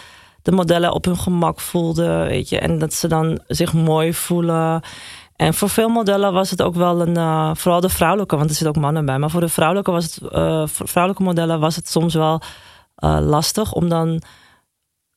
de 0.42 0.53
modellen 0.53 0.92
op 0.92 1.05
hun 1.05 1.16
gemak 1.16 1.61
voelden, 1.61 2.27
weet 2.27 2.49
je. 2.49 2.59
En 2.59 2.79
dat 2.79 2.94
ze 2.94 3.09
dan 3.09 3.40
zich 3.46 3.72
mooi 3.72 4.14
voelen. 4.14 4.83
En 5.37 5.55
voor 5.55 5.68
veel 5.68 5.88
modellen 5.88 6.33
was 6.33 6.51
het 6.51 6.62
ook 6.62 6.75
wel 6.75 7.01
een, 7.01 7.16
uh, 7.16 7.51
vooral 7.55 7.81
de 7.81 7.88
vrouwelijke, 7.88 8.37
want 8.37 8.51
er 8.51 8.57
zitten 8.57 8.77
ook 8.77 8.83
mannen 8.83 9.05
bij. 9.05 9.18
Maar 9.18 9.31
voor 9.31 9.40
de 9.40 9.49
vrouwelijke, 9.49 9.90
was 9.90 10.05
het, 10.05 10.18
uh, 10.33 10.62
vrouwelijke 10.66 11.25
modellen 11.25 11.61
was 11.61 11.77
het 11.77 11.88
soms 11.88 12.14
wel 12.14 12.40
uh, 12.99 13.18
lastig 13.20 13.72
om 13.72 13.88
dan 13.88 14.22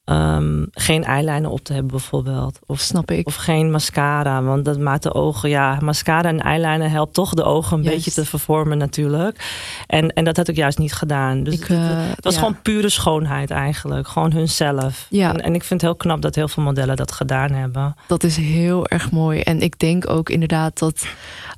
ehm, 0.10 0.66
geen 0.72 1.04
eyeliner 1.04 1.50
op 1.50 1.60
te 1.64 1.74
hebben 1.74 1.92
bijvoorbeeld. 1.92 2.60
Of, 2.66 2.80
Snap 2.80 3.12
ik. 3.12 3.28
of 3.28 3.36
geen 3.36 3.72
mascara, 3.72 4.42
want 4.44 4.66
dat 4.66 4.80
maakt 4.80 5.04
de 5.04 5.14
ogen... 5.14 5.50
Ja, 5.50 5.78
mascara 5.82 6.30
en 6.30 6.40
eyeliner 6.40 6.90
helpt 6.90 7.14
toch 7.14 7.34
de 7.34 7.44
ogen 7.44 7.78
een 7.78 7.84
Juist. 7.84 8.06
beetje 8.06 8.22
te 8.22 8.28
vervormen 8.30 8.78
natuurlijk. 8.78 9.44
En, 9.88 10.14
en 10.14 10.24
dat 10.24 10.38
had 10.38 10.48
ik 10.48 10.56
juist 10.56 10.78
niet 10.78 10.94
gedaan. 10.94 11.44
Dus 11.44 11.54
Ik, 11.54 11.60
het, 11.60 11.78
het- 11.78 11.90
eh, 11.92 11.98
het 12.16 12.24
was 12.24 12.34
ja. 12.34 12.40
gewoon 12.40 12.58
pure 12.62 12.90
schoonheid 12.90 13.52
eigenlijk. 13.52 14.08
Gewoon 14.08 14.32
hunzelf. 14.32 15.06
Ja. 15.10 15.30
En, 15.34 15.42
en 15.44 15.54
ik 15.56 15.64
vind 15.64 15.82
het 15.82 15.90
heel 15.90 16.00
knap 16.00 16.22
dat 16.22 16.36
heel 16.36 16.48
veel 16.48 16.64
modellen 16.64 16.96
dat 16.96 17.12
gedaan 17.12 17.52
hebben. 17.52 17.96
Dat 18.08 18.24
is 18.24 18.38
heel 18.38 18.88
erg 18.88 19.12
mooi. 19.12 19.40
En 19.42 19.62
ik 19.62 19.80
denk 19.80 20.10
ook 20.10 20.30
inderdaad 20.30 20.80
dat 20.80 21.08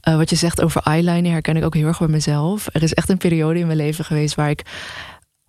eh, 0.01 0.15
wat 0.15 0.29
je 0.29 0.35
zegt 0.35 0.61
over 0.61 0.81
eyeliner 0.83 1.31
herken 1.31 1.57
ik 1.57 1.63
ook 1.65 1.73
heel 1.75 1.87
erg 1.87 1.99
bij 1.99 2.07
mezelf. 2.07 2.67
Er 2.71 2.83
is 2.83 2.93
echt 2.93 3.09
een 3.09 3.17
periode 3.17 3.59
in 3.59 3.65
mijn 3.65 3.77
leven 3.77 4.05
geweest 4.05 4.35
waar 4.35 4.49
ik 4.49 4.63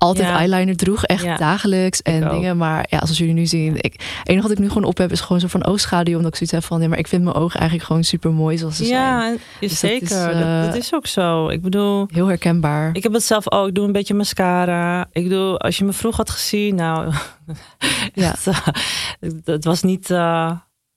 altijd 0.02 0.28
Ja. 0.28 0.36
eyeliner 0.38 0.76
droeg, 0.76 1.04
echt 1.04 1.22
Ja. 1.24 1.36
dagelijks 1.36 2.02
en 2.02 2.28
dingen. 2.28 2.56
Maar 2.56 2.86
ja, 2.90 2.98
zoals 2.98 3.18
jullie 3.18 3.34
nu 3.34 3.46
zien, 3.46 3.76
ik, 3.76 3.92
het 4.18 4.28
enige 4.28 4.42
wat 4.42 4.50
ik 4.56 4.58
nu 4.58 4.68
gewoon 4.68 4.84
op 4.84 4.98
heb 4.98 5.12
is 5.12 5.20
gewoon 5.20 5.40
zo 5.40 5.46
van 5.46 5.64
oogschaduw, 5.64 6.16
omdat 6.16 6.30
ik 6.30 6.34
zoiets 6.36 6.54
heb 6.54 6.64
van, 6.64 6.78
nee, 6.78 6.88
maar 6.88 6.98
ik 6.98 7.06
vind 7.06 7.22
mijn 7.24 7.36
ogen 7.36 7.58
eigenlijk 7.60 7.88
gewoon 7.88 8.04
super 8.04 8.32
mooi 8.32 8.58
zoals 8.58 8.76
ze 8.76 8.84
zijn. 8.84 9.00
Ja, 9.00 9.36
dat 9.60 9.70
zeker. 9.70 10.08
dat, 10.08 10.42
eh, 10.42 10.64
dat 10.64 10.74
is 10.76 10.94
ook 10.94 11.06
zo. 11.06 11.48
Ik 11.48 11.62
bedoel, 11.62 12.06
Heel 12.12 12.26
herkenbaar. 12.26 12.90
ik 12.92 13.02
heb 13.02 13.12
het 13.12 13.24
zelf 13.24 13.50
ook. 13.52 13.68
Ik 13.68 13.74
doe 13.74 13.86
een 13.86 13.92
beetje 13.92 14.14
mascara. 14.14 15.06
Ik 15.12 15.28
doe, 15.28 15.58
als 15.58 15.78
je 15.78 15.84
me 15.84 15.92
vroeg 15.92 16.16
had 16.16 16.30
gezien, 16.30 16.74
nou, 16.74 17.12
Ja. 18.14 18.34
eh, 18.44 19.30
het, 19.44 19.64
was 19.64 19.82
niet, 19.82 20.10
eh, 20.10 20.50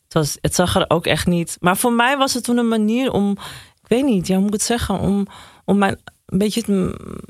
het, 0.03 0.13
was, 0.13 0.37
het 0.41 0.55
zag 0.55 0.75
er 0.75 0.85
ook 0.87 1.05
echt 1.05 1.27
niet. 1.27 1.57
Maar 1.59 1.77
voor 1.77 1.93
mij 1.93 2.17
was 2.17 2.33
het 2.33 2.43
toen 2.43 2.57
een 2.57 2.67
manier 2.67 3.11
om, 3.11 3.31
ik 3.81 3.87
weet 3.87 4.05
niet, 4.05 4.27
ja, 4.27 4.33
hoe 4.33 4.43
moet 4.43 4.53
ik 4.53 4.59
het 4.59 4.67
zeggen, 4.67 4.99
om, 4.99 5.27
om 5.65 5.77
mijn, 5.77 5.99
een 6.25 6.37
beetje 6.37 6.63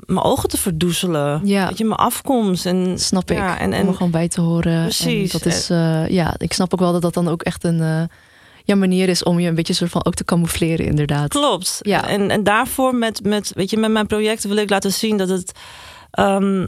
mijn 0.06 0.24
ogen 0.24 0.48
te 0.48 0.58
verdoezelen. 0.58 1.40
Ja. 1.44 1.68
Weet 1.68 1.78
je, 1.78 1.84
mijn 1.84 1.98
afkomst. 1.98 2.66
En, 2.66 2.98
Snap 2.98 3.30
ik. 3.30 3.36
Ja, 3.36 3.58
en, 3.58 3.66
om 3.66 3.72
er 3.72 3.86
en, 3.86 3.92
gewoon 3.94 4.10
bij 4.10 4.28
te 4.28 4.40
horen. 4.40 4.82
Precies. 4.82 5.32
En 5.32 5.38
dat 5.38 5.46
is, 5.54 5.70
eh, 5.70 6.08
ja, 6.08 6.34
ik 6.38 6.52
snap 6.52 6.72
ook 6.72 6.80
wel 6.80 6.92
dat 6.92 7.02
dat 7.02 7.14
dan 7.14 7.28
ook 7.28 7.42
echt 7.42 7.64
een 7.64 7.80
eh, 7.80 8.02
ja, 8.64 8.74
manier 8.74 9.08
is 9.08 9.22
om 9.22 9.40
je 9.40 9.48
een 9.48 9.54
beetje 9.54 9.72
soort 9.72 9.90
van 9.90 10.04
ook 10.04 10.14
te 10.14 10.24
camoufleren, 10.24 10.86
inderdaad. 10.86 11.28
Klopt. 11.28 11.78
Ja. 11.82 12.08
En, 12.08 12.30
en 12.30 12.44
daarvoor 12.44 12.94
met, 12.94 13.24
met, 13.24 13.52
weet 13.54 13.70
je, 13.70 13.76
met 13.76 13.90
mijn 13.90 14.06
project 14.06 14.44
wil 14.44 14.56
ik 14.56 14.70
laten 14.70 14.92
zien 14.92 15.16
dat 15.16 15.28
het. 15.28 15.52
ehm, 16.10 16.66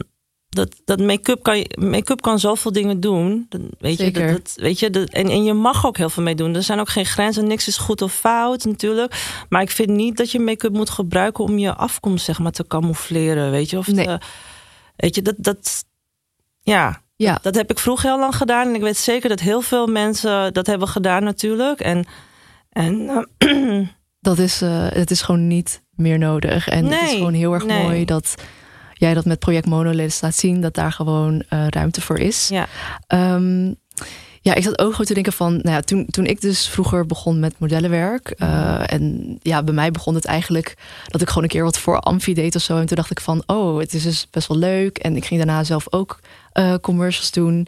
dat, 0.49 0.75
dat 0.85 0.99
make-up 0.99 1.43
kan, 1.43 1.65
make-up 1.75 2.21
kan 2.21 2.39
zoveel 2.39 2.71
dingen 2.71 2.99
doen. 2.99 3.45
Dat- 3.49 3.61
Weet 3.79 3.97
je, 3.97 4.11
dat, 4.11 4.27
dat- 4.29 4.53
weet 4.55 4.79
je 4.79 4.89
dat, 4.89 5.09
en, 5.09 5.27
en 5.29 5.43
je 5.43 5.53
mag 5.53 5.85
ook 5.85 5.97
heel 5.97 6.09
veel 6.09 6.23
mee 6.23 6.35
doen. 6.35 6.55
Er 6.55 6.63
zijn 6.63 6.79
ook 6.79 6.89
geen 6.89 7.05
grenzen. 7.05 7.47
Niks 7.47 7.67
is 7.67 7.77
goed 7.77 8.01
of 8.01 8.13
fout 8.13 8.63
natuurlijk. 8.65 9.43
Maar 9.49 9.61
ik 9.61 9.69
vind 9.71 9.89
niet 9.89 10.17
dat 10.17 10.31
je 10.31 10.39
make-up 10.39 10.73
moet 10.73 10.89
gebruiken 10.89 11.43
om 11.43 11.57
je 11.57 11.73
afkomst 11.75 12.25
zeg 12.25 12.39
maar, 12.39 12.51
te 12.51 12.67
camoufleren. 12.67 13.51
Weet 13.51 13.69
je, 13.69 13.77
of 13.77 13.87
Nee. 13.87 14.05
te- 14.05 14.19
weet 14.95 15.15
je 15.15 15.21
dat, 15.21 15.35
dat. 15.37 15.85
Ja, 16.61 17.01
Ja, 17.15 17.39
dat 17.41 17.55
heb 17.55 17.71
ik 17.71 17.79
vroeger 17.79 18.09
heel 18.09 18.19
lang 18.19 18.35
gedaan. 18.35 18.67
En 18.67 18.75
ik 18.75 18.81
weet 18.81 18.97
zeker 18.97 19.29
dat 19.29 19.39
heel 19.39 19.61
veel 19.61 19.87
mensen 19.87 20.53
dat 20.53 20.67
hebben 20.67 20.87
gedaan 20.87 21.23
natuurlijk. 21.23 21.79
En, 21.79 22.05
en 22.69 23.09
eh, 23.37 23.87
dat 24.29 24.37
is, 24.37 24.61
eh, 24.61 24.87
het 24.89 25.11
is 25.11 25.21
gewoon 25.21 25.47
niet 25.47 25.81
meer 25.95 26.17
nodig. 26.17 26.67
En 26.67 26.85
het 26.85 27.01
is 27.09 27.11
gewoon 27.11 27.33
heel 27.33 27.53
erg 27.53 27.65
nee. 27.65 27.83
mooi 27.83 28.05
dat 28.05 28.35
jij 28.99 29.13
dat 29.13 29.25
met 29.25 29.39
project 29.39 29.65
Monolith 29.65 30.19
laat 30.21 30.35
zien, 30.35 30.61
dat 30.61 30.73
daar 30.73 30.91
gewoon 30.91 31.43
eh, 31.49 31.67
ruimte 31.67 32.01
voor 32.01 32.19
is. 32.19 32.47
ja. 32.47 32.67
Ehm, 33.07 33.73
ja, 34.41 34.53
ik 34.53 34.63
zat 34.63 34.79
ook 34.79 34.91
gewoon 34.91 35.05
te 35.05 35.13
denken 35.13 35.33
van, 35.33 35.51
nou 35.51 35.69
ja, 35.69 35.81
toen, 35.81 36.05
toen 36.05 36.25
ik 36.25 36.41
dus 36.41 36.67
vroeger 36.67 37.05
begon 37.05 37.39
met 37.39 37.59
modellenwerk. 37.59 38.29
eh, 38.29 38.93
en 38.93 39.37
ja, 39.41 39.63
bij 39.63 39.73
mij 39.73 39.91
begon 39.91 40.15
het 40.15 40.25
eigenlijk 40.25 40.77
dat 41.07 41.21
ik 41.21 41.27
gewoon 41.27 41.43
een 41.43 41.49
keer 41.49 41.63
wat 41.63 41.79
voor 41.79 41.99
Amfi 41.99 42.33
deed 42.33 42.55
of 42.55 42.61
zo. 42.61 42.77
En 42.77 42.85
toen 42.85 42.95
dacht 42.95 43.11
ik 43.11 43.19
van, 43.19 43.43
oh, 43.45 43.79
het 43.79 43.93
is 43.93 44.03
dus 44.03 44.27
best 44.31 44.47
wel 44.47 44.57
leuk. 44.57 44.97
En 44.97 45.15
ik 45.15 45.25
ging 45.25 45.39
daarna 45.39 45.63
zelf 45.63 45.93
ook 45.93 46.19
eh, 46.51 46.75
commercials 46.81 47.31
doen. 47.31 47.67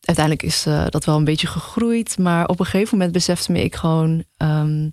Uiteindelijk 0.00 0.42
is 0.46 0.62
dat 0.88 1.04
wel 1.04 1.16
een 1.16 1.24
beetje 1.24 1.46
gegroeid. 1.46 2.18
Maar 2.18 2.46
op 2.46 2.60
een 2.60 2.66
gegeven 2.66 2.96
moment 2.96 3.12
besefte 3.14 3.52
me 3.52 3.62
ik 3.62 3.74
gewoon 3.74 4.24
ehm, 4.36 4.88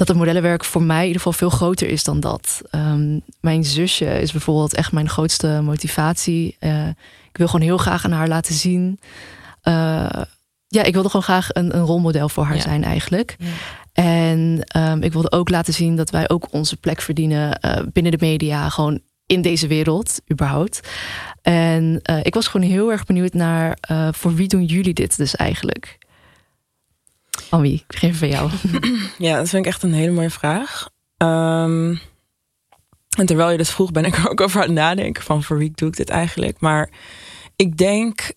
dat 0.00 0.08
het 0.08 0.16
modellenwerk 0.16 0.64
voor 0.64 0.82
mij 0.82 1.00
in 1.00 1.06
ieder 1.06 1.16
geval 1.22 1.38
veel 1.38 1.50
groter 1.58 1.88
is 1.88 2.04
dan 2.04 2.20
dat. 2.20 2.60
Ehm, 2.70 3.18
mijn 3.40 3.64
zusje 3.64 4.20
is 4.20 4.32
bijvoorbeeld 4.32 4.74
echt 4.74 4.92
mijn 4.92 5.08
grootste 5.08 5.60
motivatie. 5.62 6.56
Eh, 6.58 6.86
ik 7.30 7.36
wil 7.36 7.46
gewoon 7.46 7.66
heel 7.66 7.76
graag 7.78 8.04
aan 8.04 8.12
haar 8.12 8.28
laten 8.28 8.54
zien. 8.54 9.00
eh, 9.62 10.22
ja, 10.66 10.82
ik 10.82 10.92
wilde 10.92 11.08
gewoon 11.08 11.22
graag 11.22 11.48
een, 11.52 11.76
een 11.76 11.84
rolmodel 11.84 12.28
voor 12.28 12.44
haar 12.44 12.56
Ja. 12.56 12.62
zijn 12.62 12.84
eigenlijk. 12.84 13.36
Ja. 13.38 13.46
En 13.92 14.62
ehm, 14.66 15.02
ik 15.02 15.12
wilde 15.12 15.32
ook 15.32 15.48
laten 15.48 15.72
zien 15.74 15.96
dat 15.96 16.10
wij 16.10 16.28
ook 16.28 16.46
onze 16.50 16.76
plek 16.76 17.00
verdienen 17.00 17.60
eh, 17.60 17.82
binnen 17.92 18.12
de 18.12 18.18
media, 18.26 18.68
gewoon 18.68 19.00
in 19.26 19.42
deze 19.42 19.66
wereld, 19.66 20.20
überhaupt. 20.32 20.80
En 21.42 22.00
ik 22.22 22.34
was 22.34 22.46
gewoon 22.48 22.68
heel 22.68 22.90
erg 22.90 23.04
benieuwd 23.04 23.32
naar 23.32 23.78
voor 24.10 24.34
wie 24.34 24.48
doen 24.48 24.64
jullie 24.64 24.94
dit 24.94 25.16
dus 25.16 25.36
eigenlijk? 25.36 25.98
Ami, 27.50 27.72
ik 27.72 27.86
begin 27.86 28.14
van 28.14 28.28
jou. 28.28 28.50
Ja, 29.18 29.36
dat 29.36 29.48
vind 29.48 29.64
ik 29.64 29.72
echt 29.72 29.82
een 29.82 29.92
hele 29.92 30.12
mooie 30.12 30.30
vraag. 30.30 30.88
Ehm, 31.16 31.96
en 33.16 33.26
terwijl 33.26 33.50
je 33.50 33.56
dat 33.56 33.68
vroeg, 33.68 33.90
ben 33.90 34.04
ik 34.04 34.16
er 34.16 34.30
ook 34.30 34.40
over 34.40 34.60
aan 34.60 34.66
het 34.66 34.76
nadenken 34.76 35.22
van 35.22 35.42
voor 35.42 35.58
wie 35.58 35.72
doe 35.74 35.88
ik 35.88 35.96
dit 35.96 36.08
eigenlijk. 36.08 36.60
Maar 36.60 36.90
ik 37.56 37.76
denk 37.76 38.32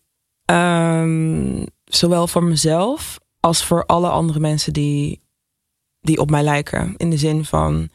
ehm, 0.45 1.65
zowel 1.85 2.27
voor 2.27 2.43
mezelf 2.43 3.19
als 3.39 3.65
voor 3.65 3.85
alle 3.85 4.09
andere 4.09 4.39
mensen 4.39 4.73
die, 4.73 5.21
die 6.01 6.19
op 6.19 6.29
mij 6.29 6.43
lijken. 6.43 6.93
In 6.97 7.09
de 7.09 7.17
zin 7.17 7.45
van 7.45 7.89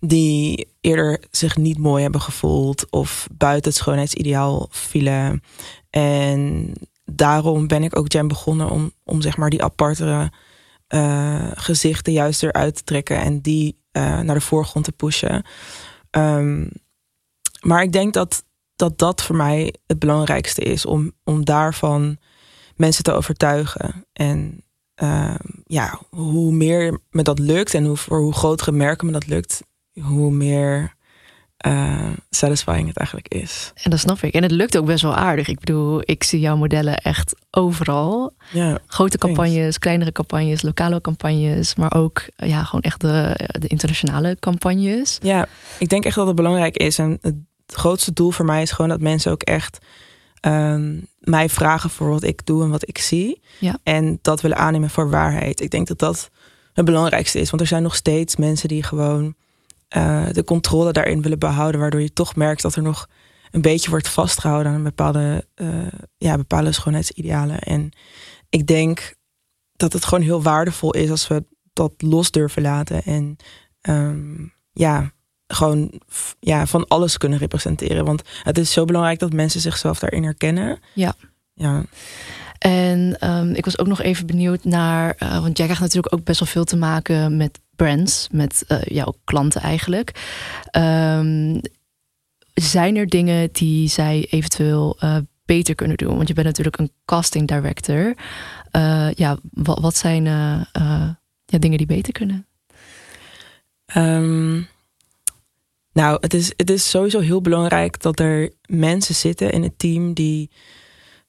die 0.00 0.68
eerder 0.80 1.22
zich 1.30 1.56
niet 1.56 1.78
mooi 1.78 2.02
hebben 2.02 2.20
gevoeld 2.20 2.90
of 2.90 3.26
buiten 3.32 3.70
het 3.70 3.80
schoonheidsideaal 3.80 4.68
vielen. 4.70 5.42
En 5.90 6.72
daarom 7.04 7.66
ben 7.66 7.82
ik 7.82 7.98
ook 7.98 8.12
Jam 8.12 8.28
begonnen 8.28 8.70
om, 8.70 8.92
om 9.04 9.20
zeg 9.20 9.36
maar 9.36 9.50
die 9.50 9.62
apartere 9.62 10.32
eh, 10.86 11.50
gezichten 11.54 12.12
juist 12.12 12.42
eruit 12.42 12.76
te 12.76 12.84
trekken 12.84 13.18
en 13.18 13.40
die 13.40 13.82
eh, 13.90 14.20
naar 14.20 14.34
de 14.34 14.40
voorgrond 14.40 14.84
te 14.84 14.92
pushen. 14.92 15.44
Ehm, 16.10 16.66
maar 17.60 17.82
ik 17.82 17.92
denk 17.92 18.14
dat, 18.14 18.44
dat 18.76 18.98
dat 18.98 19.22
voor 19.22 19.36
mij 19.36 19.74
het 19.86 19.98
belangrijkste 19.98 20.60
is 20.60 20.86
om, 20.86 21.12
om 21.24 21.44
daarvan 21.44 22.18
mensen 22.76 23.04
te 23.04 23.12
overtuigen. 23.12 24.06
En 24.12 24.64
ehm, 24.94 25.36
ja, 25.64 26.00
hoe 26.10 26.52
meer 26.52 27.00
me 27.10 27.22
dat 27.22 27.38
lukt 27.38 27.74
en 27.74 27.84
hoe, 27.84 27.96
voor 27.96 28.18
hoe 28.18 28.32
grotere 28.32 28.72
merken 28.72 29.06
me 29.06 29.12
dat 29.12 29.26
lukt, 29.26 29.62
hoe 30.00 30.30
meer 30.30 30.93
eh, 31.64 32.10
satisfying 32.30 32.88
het 32.88 32.96
eigenlijk 32.96 33.28
is. 33.28 33.72
En 33.82 33.90
dat 33.90 34.00
snap 34.00 34.22
ik. 34.22 34.34
En 34.34 34.42
het 34.42 34.50
lukt 34.50 34.76
ook 34.76 34.86
best 34.86 35.02
wel 35.02 35.14
aardig. 35.14 35.48
Ik 35.48 35.58
bedoel, 35.58 36.00
ik 36.04 36.24
zie 36.24 36.40
jouw 36.40 36.56
modellen 36.56 36.96
echt 36.96 37.34
overal. 37.50 38.34
Ja, 38.50 38.78
Grote 38.86 39.18
Thanks. 39.18 39.36
campagnes, 39.36 39.78
kleinere 39.78 40.12
campagnes, 40.12 40.62
lokale 40.62 41.00
campagnes, 41.00 41.74
maar 41.74 41.94
ook 41.94 42.22
ja, 42.36 42.64
gewoon 42.64 42.80
echt 42.80 43.00
de, 43.00 43.48
de 43.58 43.66
internationale 43.66 44.36
campagnes. 44.40 45.18
Ja, 45.22 45.46
ik 45.78 45.88
denk 45.88 46.04
echt 46.04 46.16
dat 46.16 46.26
het 46.26 46.36
belangrijk 46.36 46.76
is. 46.76 46.98
En 46.98 47.18
het 47.20 47.36
grootste 47.66 48.12
doel 48.12 48.30
voor 48.30 48.44
mij 48.44 48.62
is 48.62 48.70
gewoon 48.70 48.90
dat 48.90 49.00
mensen 49.00 49.32
ook 49.32 49.42
echt 49.42 49.78
ehm, 50.40 50.96
mij 51.20 51.48
vragen 51.48 51.90
voor 51.90 52.08
wat 52.08 52.22
ik 52.22 52.46
doe 52.46 52.62
en 52.62 52.70
wat 52.70 52.88
ik 52.88 52.98
zie. 52.98 53.40
Ja. 53.58 53.78
En 53.82 54.18
dat 54.22 54.40
willen 54.40 54.56
aannemen 54.56 54.90
voor 54.90 55.10
waarheid. 55.10 55.60
Ik 55.60 55.70
denk 55.70 55.86
dat 55.86 55.98
dat 55.98 56.30
het 56.72 56.84
belangrijkste 56.84 57.40
is. 57.40 57.50
Want 57.50 57.62
er 57.62 57.68
zijn 57.68 57.82
nog 57.82 57.94
steeds 57.94 58.36
mensen 58.36 58.68
die 58.68 58.82
gewoon 58.82 59.34
eh, 59.94 60.26
de 60.32 60.44
controle 60.44 60.92
daarin 60.92 61.22
willen 61.22 61.38
behouden. 61.38 61.80
Waardoor 61.80 62.00
je 62.00 62.12
toch 62.12 62.36
merkt 62.36 62.62
dat 62.62 62.74
er 62.74 62.82
nog 62.82 63.08
een 63.50 63.60
beetje 63.60 63.90
wordt 63.90 64.08
vastgehouden 64.08 64.72
aan 64.72 64.82
bepaalde, 64.82 65.46
eh, 65.54 65.86
ja, 66.16 66.36
bepaalde 66.36 66.72
schoonheidsidealen. 66.72 67.58
En 67.58 67.90
ik 68.48 68.66
denk 68.66 69.14
dat 69.72 69.92
het 69.92 70.04
gewoon 70.04 70.24
heel 70.24 70.42
waardevol 70.42 70.94
is 70.94 71.10
als 71.10 71.28
we 71.28 71.44
dat 71.72 71.92
los 71.98 72.30
durven 72.30 72.62
laten. 72.62 73.02
En 73.02 73.36
ehm, 73.80 74.46
ja, 74.72 75.12
gewoon 75.46 76.00
ja, 76.40 76.66
van 76.66 76.88
alles 76.88 77.16
kunnen 77.16 77.38
representeren. 77.38 78.04
Want 78.04 78.22
het 78.42 78.58
is 78.58 78.72
zo 78.72 78.84
belangrijk 78.84 79.18
dat 79.18 79.32
mensen 79.32 79.60
zichzelf 79.60 79.98
daarin 79.98 80.24
herkennen. 80.24 80.78
Ja. 80.94 81.14
Ja, 81.54 81.84
En 82.58 83.16
ehm, 83.20 83.50
ik 83.50 83.64
was 83.64 83.78
ook 83.78 83.86
nog 83.86 84.02
even 84.02 84.26
benieuwd 84.26 84.64
naar, 84.64 85.14
eh, 85.18 85.40
want 85.40 85.56
jij 85.56 85.66
krijgt 85.66 85.80
natuurlijk 85.82 86.14
ook 86.14 86.24
best 86.24 86.40
wel 86.40 86.48
veel 86.48 86.64
te 86.64 86.76
maken 86.76 87.36
met 87.36 87.60
brands, 87.76 88.28
met 88.30 88.64
eh, 88.66 88.82
jouw 88.82 89.14
klanten 89.24 89.60
eigenlijk. 89.60 90.10
Ehm, 90.70 91.60
zijn 92.54 92.96
er 92.96 93.06
dingen 93.06 93.48
die 93.52 93.88
zij 93.88 94.26
eventueel 94.30 94.96
eh, 94.98 95.16
beter 95.44 95.74
kunnen 95.74 95.96
doen? 95.96 96.16
Want 96.16 96.28
je 96.28 96.34
bent 96.34 96.46
natuurlijk 96.46 96.78
een 96.78 96.92
casting 97.04 97.48
director. 97.48 98.14
Eh, 98.70 99.12
ja, 99.12 99.38
wat, 99.50 99.80
wat 99.80 99.96
zijn 99.96 100.24
ja, 101.44 101.58
dingen 101.58 101.78
die 101.78 101.86
beter 101.86 102.12
kunnen? 102.12 102.46
Ehm, 103.86 104.54
nou, 105.92 106.18
het 106.20 106.34
is, 106.34 106.52
het 106.56 106.70
is 106.70 106.90
sowieso 106.90 107.20
heel 107.20 107.40
belangrijk 107.40 108.02
dat 108.02 108.20
er 108.20 108.52
mensen 108.66 109.14
zitten 109.14 109.50
in 109.50 109.62
het 109.62 109.78
team 109.78 110.12
die 110.12 110.50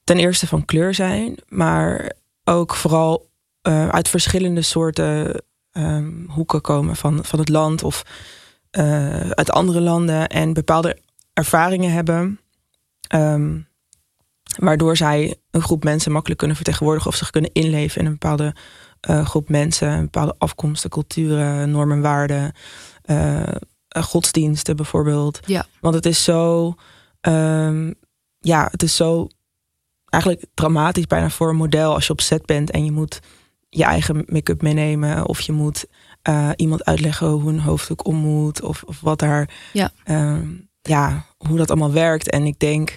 ten 0.04 0.18
eerste 0.18 0.46
van 0.46 0.64
kleur 0.64 0.94
zijn, 0.94 1.36
maar 1.48 2.12
ook 2.44 2.74
vooral 2.74 3.28
uit 3.90 4.08
verschillende 4.08 4.62
soorten 4.62 5.42
ehm, 5.76 6.12
hoeken 6.28 6.60
komen 6.60 6.96
van, 6.96 7.24
van 7.24 7.38
het 7.38 7.48
land 7.48 7.82
of 7.82 8.02
eh, 8.70 9.30
uit 9.30 9.50
andere 9.50 9.80
landen 9.80 10.28
en 10.28 10.52
bepaalde 10.52 10.98
ervaringen 11.32 11.92
hebben. 11.92 12.40
Ehm, 13.08 13.58
Waardoor 14.56 14.96
zij 14.96 15.36
een 15.50 15.62
groep 15.62 15.84
mensen 15.84 16.12
makkelijk 16.12 16.38
kunnen 16.38 16.56
vertegenwoordigen 16.56 17.10
of 17.10 17.16
zich 17.16 17.30
kunnen 17.30 17.52
inleven 17.52 18.00
in 18.00 18.06
een 18.06 18.12
bepaalde 18.12 18.54
uh, 19.10 19.26
groep 19.26 19.48
mensen, 19.48 19.88
een 19.88 20.04
bepaalde 20.04 20.34
afkomsten, 20.38 20.90
culturen, 20.90 21.70
normen, 21.70 22.00
waarden, 22.00 22.52
uh, 23.04 23.42
godsdiensten 23.88 24.76
bijvoorbeeld. 24.76 25.40
Ja. 25.46 25.66
Want 25.80 25.94
het 25.94 26.06
is 26.06 26.24
zo, 26.24 26.74
um, 27.20 27.94
ja, 28.38 28.68
het 28.70 28.82
is 28.82 28.96
zo 28.96 29.28
eigenlijk 30.08 30.44
dramatisch 30.54 31.06
bijna 31.06 31.30
voor 31.30 31.48
een 31.48 31.56
model 31.56 31.94
als 31.94 32.06
je 32.06 32.12
op 32.12 32.20
set 32.20 32.46
bent 32.46 32.70
en 32.70 32.84
je 32.84 32.92
moet 32.92 33.20
je 33.76 33.84
eigen 33.84 34.24
make-up 34.26 34.62
meenemen 34.62 35.26
of 35.26 35.40
je 35.40 35.52
moet 35.52 35.86
uh, 36.28 36.50
iemand 36.56 36.84
uitleggen 36.84 37.28
hoe 37.28 37.52
een 37.52 37.60
hoofddoek 37.60 38.06
om 38.06 38.16
moet 38.16 38.62
of, 38.62 38.82
of 38.82 39.00
wat 39.00 39.18
daar, 39.18 39.50
ja. 39.72 39.90
Um, 40.04 40.68
ja, 40.82 41.26
hoe 41.36 41.56
dat 41.56 41.70
allemaal 41.70 41.92
werkt. 41.92 42.30
En 42.30 42.44
ik 42.44 42.58
denk 42.58 42.96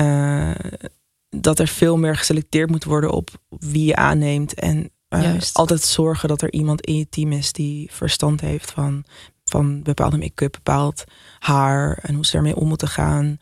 uh, 0.00 0.54
dat 1.28 1.58
er 1.58 1.68
veel 1.68 1.96
meer 1.96 2.16
geselecteerd 2.16 2.70
moet 2.70 2.84
worden 2.84 3.10
op 3.10 3.30
wie 3.48 3.84
je 3.84 3.96
aanneemt 3.96 4.54
en 4.54 4.90
uh, 5.08 5.34
altijd 5.52 5.82
zorgen 5.82 6.28
dat 6.28 6.42
er 6.42 6.52
iemand 6.52 6.80
in 6.80 6.96
je 6.96 7.08
team 7.08 7.32
is 7.32 7.52
die 7.52 7.88
verstand 7.92 8.40
heeft 8.40 8.70
van, 8.70 9.04
van 9.44 9.82
bepaalde 9.82 10.18
make-up, 10.18 10.52
bepaald 10.52 11.04
haar 11.38 11.98
en 12.02 12.14
hoe 12.14 12.26
ze 12.26 12.36
ermee 12.36 12.56
om 12.56 12.68
moeten 12.68 12.88
gaan. 12.88 13.38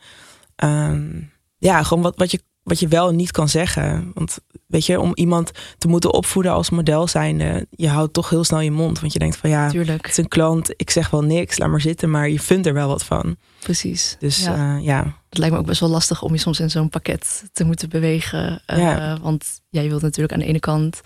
Um, 0.63 1.31
ja, 1.57 1.83
gewoon 1.83 2.03
wat, 2.03 2.17
wat 2.17 2.31
je 2.31 2.41
wat 2.69 2.79
je 2.79 2.87
wel 2.87 3.09
en 3.09 3.15
niet 3.15 3.31
kan 3.31 3.49
zeggen. 3.49 4.11
Want 4.13 4.39
weet 4.67 4.85
je, 4.85 4.99
om 4.99 5.11
iemand 5.13 5.51
te 5.77 5.87
moeten 5.87 6.13
opvoeden 6.13 6.51
als 6.51 6.69
model 6.69 7.07
zijnde, 7.07 7.67
je 7.69 7.87
houdt 7.87 8.13
toch 8.13 8.29
heel 8.29 8.43
snel 8.43 8.59
je 8.59 8.71
mond. 8.71 8.99
Want 8.99 9.13
je 9.13 9.19
denkt 9.19 9.37
van 9.37 9.49
ja, 9.49 9.69
Tuurlijk. 9.69 10.01
het 10.01 10.11
is 10.11 10.17
een 10.17 10.27
klant, 10.27 10.73
ik 10.75 10.89
zeg 10.89 11.09
wel 11.09 11.21
niks, 11.21 11.57
laat 11.57 11.69
maar 11.69 11.81
zitten, 11.81 12.09
maar 12.09 12.29
je 12.29 12.39
vindt 12.39 12.67
er 12.67 12.73
wel 12.73 12.87
wat 12.87 13.03
van. 13.03 13.35
Precies. 13.59 14.15
Dus 14.19 14.43
ja. 14.43 14.75
Uh, 14.77 14.83
ja. 14.85 15.17
Het 15.29 15.37
lijkt 15.37 15.53
me 15.53 15.59
ook 15.59 15.67
best 15.67 15.79
wel 15.79 15.89
lastig 15.89 16.21
om 16.21 16.33
je 16.33 16.39
soms 16.39 16.59
in 16.59 16.69
zo'n 16.69 16.89
pakket 16.89 17.43
te 17.53 17.63
moeten 17.63 17.89
bewegen. 17.89 18.61
Uh, 18.67 18.77
Ja. 18.77 19.17
Want 19.21 19.45
ja, 19.69 19.81
je 19.81 19.89
wilt 19.89 20.01
natuurlijk 20.01 20.33
aan 20.33 20.39
de 20.39 20.45
ene 20.45 20.59
kant 20.59 21.01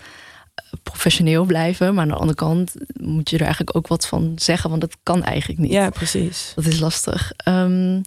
eh, 0.54 0.64
professioneel 0.82 1.44
blijven, 1.44 1.94
maar 1.94 2.02
aan 2.02 2.08
de 2.08 2.14
andere 2.14 2.34
kant 2.34 2.74
moet 3.00 3.30
je 3.30 3.36
er 3.36 3.42
eigenlijk 3.42 3.76
ook 3.76 3.86
wat 3.86 4.06
van 4.06 4.32
zeggen, 4.36 4.70
want 4.70 4.80
dat 4.80 4.96
kan 5.02 5.22
eigenlijk 5.22 5.60
niet. 5.60 5.70
Ja, 5.70 5.90
precies. 5.90 6.52
Dat 6.54 6.66
is 6.66 6.80
lastig. 6.80 7.32
Um, 7.48 8.02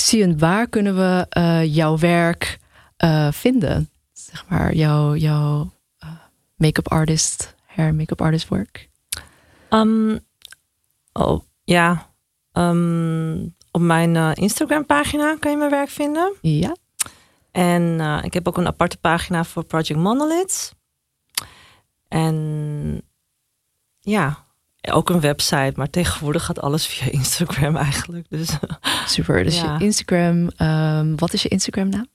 Sion, 0.00 0.38
waar 0.38 0.68
kunnen 0.68 0.96
we 0.96 1.26
uh, 1.38 1.74
jouw 1.74 1.98
werk 1.98 2.58
uh, 3.04 3.32
vinden? 3.32 3.90
Zeg 4.12 4.48
maar, 4.48 4.74
jouw, 4.74 5.14
jouw 5.14 5.72
uh, 6.04 6.10
make-up 6.56 6.88
artist, 6.88 7.54
hair 7.66 7.94
make-up 7.94 8.20
artist 8.20 8.48
work? 8.48 8.88
Um, 9.70 10.20
oh, 11.12 11.40
ja. 11.64 12.12
Um, 12.52 13.56
op 13.70 13.80
mijn 13.80 14.34
Instagram 14.34 14.86
pagina 14.86 15.36
kan 15.38 15.50
je 15.50 15.56
mijn 15.56 15.70
werk 15.70 15.88
vinden. 15.88 16.34
Ja. 16.40 16.76
En 17.50 18.00
ik 18.22 18.34
heb 18.34 18.48
ook 18.48 18.56
een 18.56 18.66
aparte 18.66 18.96
pagina 18.96 19.44
voor 19.44 19.64
Project 19.64 20.00
Monoliths. 20.00 20.74
En 22.08 23.02
ja, 23.98 24.46
ook 24.80 25.10
een 25.10 25.20
website, 25.20 25.72
maar 25.76 25.90
tegenwoordig 25.90 26.44
gaat 26.44 26.60
alles 26.60 26.86
via 26.86 27.10
Instagram 27.20 27.76
eigenlijk. 27.76 28.26
Dus, 28.28 28.48
Super, 29.06 29.44
dus 29.44 29.60
ja. 29.60 29.76
je 29.78 29.84
Instagram, 29.84 30.50
um, 30.58 31.16
wat 31.16 31.32
is 31.32 31.42
je 31.42 31.48
Instagram 31.48 31.88
naam? 31.88 32.06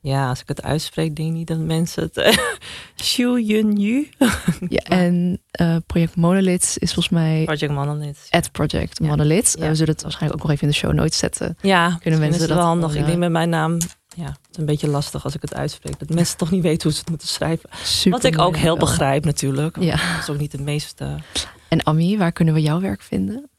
Ja, 0.00 0.28
als 0.28 0.40
ik 0.40 0.48
het 0.48 0.62
uitspreek, 0.62 1.16
denk 1.16 1.28
ik 1.28 1.34
niet 1.34 1.46
dat 1.46 1.58
mensen 1.58 2.02
het... 2.02 2.38
Xiu 2.96 3.40
Yun 3.40 3.80
Yu. 3.80 4.08
ja, 4.68 4.82
en 4.82 5.42
uh, 5.60 5.76
Project 5.86 6.16
Monoliths 6.16 6.78
is 6.78 6.92
volgens 6.92 7.14
mij... 7.14 7.42
Project 7.44 7.72
Monoliths. 7.72 8.30
At 8.30 8.52
Project 8.52 9.00
Monoliths. 9.00 9.54
Ja. 9.58 9.68
We 9.68 9.74
zullen 9.74 9.92
het 9.92 10.02
waarschijnlijk 10.02 10.42
ook 10.42 10.46
nog 10.48 10.56
even 10.56 10.68
in 10.68 10.72
de 10.72 10.78
show 10.80 10.92
notes 10.92 11.18
zetten. 11.18 11.56
Ja, 11.60 11.98
kunnen 12.00 12.20
mensen 12.20 12.48
dat 12.48 12.56
wel 12.56 12.66
handig. 12.66 12.90
al, 12.90 12.96
Ik 12.96 13.06
denk 13.06 13.18
met 13.18 13.30
mijn 13.30 13.48
naam... 13.48 13.78
Ja, 14.14 14.24
het 14.24 14.38
is 14.50 14.56
een 14.56 14.66
beetje 14.66 14.88
lastig 14.88 15.24
als 15.24 15.34
ik 15.34 15.42
het 15.42 15.54
uitspreek. 15.54 15.98
Dat 15.98 16.08
mensen 16.08 16.36
toch 16.36 16.50
niet 16.50 16.62
weten 16.62 16.82
hoe 16.82 16.92
ze 16.92 16.98
het 16.98 17.08
moeten 17.08 17.28
schrijven. 17.28 17.70
Super 17.82 18.10
Wat 18.10 18.24
ik 18.32 18.38
ook 18.38 18.56
heel 18.56 18.76
wel. 18.76 18.86
begrijp 18.86 19.24
natuurlijk. 19.24 19.76
Ja. 19.80 19.90
Dat 19.90 20.22
is 20.22 20.30
ook 20.30 20.38
niet 20.38 20.52
het 20.52 20.60
meeste... 20.60 21.16
En 21.68 21.86
Ami, 21.86 22.18
waar 22.18 22.32
kunnen 22.32 22.54
we 22.54 22.60
jouw 22.60 22.80
werk 22.80 23.02
vinden? 23.02 23.50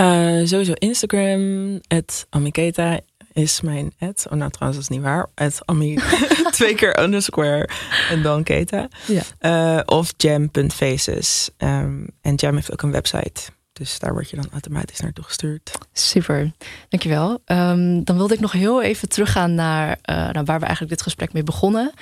Uh, 0.00 0.46
sowieso 0.46 0.72
Instagram, 0.72 1.80
het 1.88 2.26
Amiketa 2.30 3.00
is 3.32 3.60
mijn 3.60 3.92
ad. 3.98 4.26
Oh, 4.30 4.38
nou 4.38 4.50
trouwens, 4.50 4.80
dat 4.80 4.90
is 4.90 4.96
niet 4.96 5.00
waar. 5.00 5.26
Het 5.34 5.62
Ami, 5.64 5.98
twee 6.50 6.74
keer 6.74 7.02
underscore 7.02 7.68
en 8.10 8.22
dan 8.22 8.42
Keta. 8.42 8.88
Ja. 9.06 9.76
Uh, 9.76 9.82
of 9.84 10.12
jam.faces. 10.16 11.50
Um, 11.58 12.06
en 12.20 12.34
Jam 12.34 12.54
heeft 12.54 12.72
ook 12.72 12.82
een 12.82 12.90
website. 12.90 13.42
Dus 13.78 13.98
daar 13.98 14.12
word 14.12 14.30
je 14.30 14.36
dan 14.36 14.48
automatisch 14.52 15.00
naartoe 15.00 15.24
gestuurd. 15.24 15.70
Super, 15.92 16.52
dankjewel. 16.88 17.42
Um, 17.46 18.04
dan 18.04 18.16
wilde 18.16 18.34
ik 18.34 18.40
nog 18.40 18.52
heel 18.52 18.82
even 18.82 19.08
teruggaan 19.08 19.54
naar, 19.54 19.98
naar 20.02 20.44
waar 20.44 20.58
we 20.58 20.64
eigenlijk 20.64 20.88
dit 20.88 21.02
gesprek 21.02 21.32
mee 21.32 21.42
begonnen. 21.42 21.92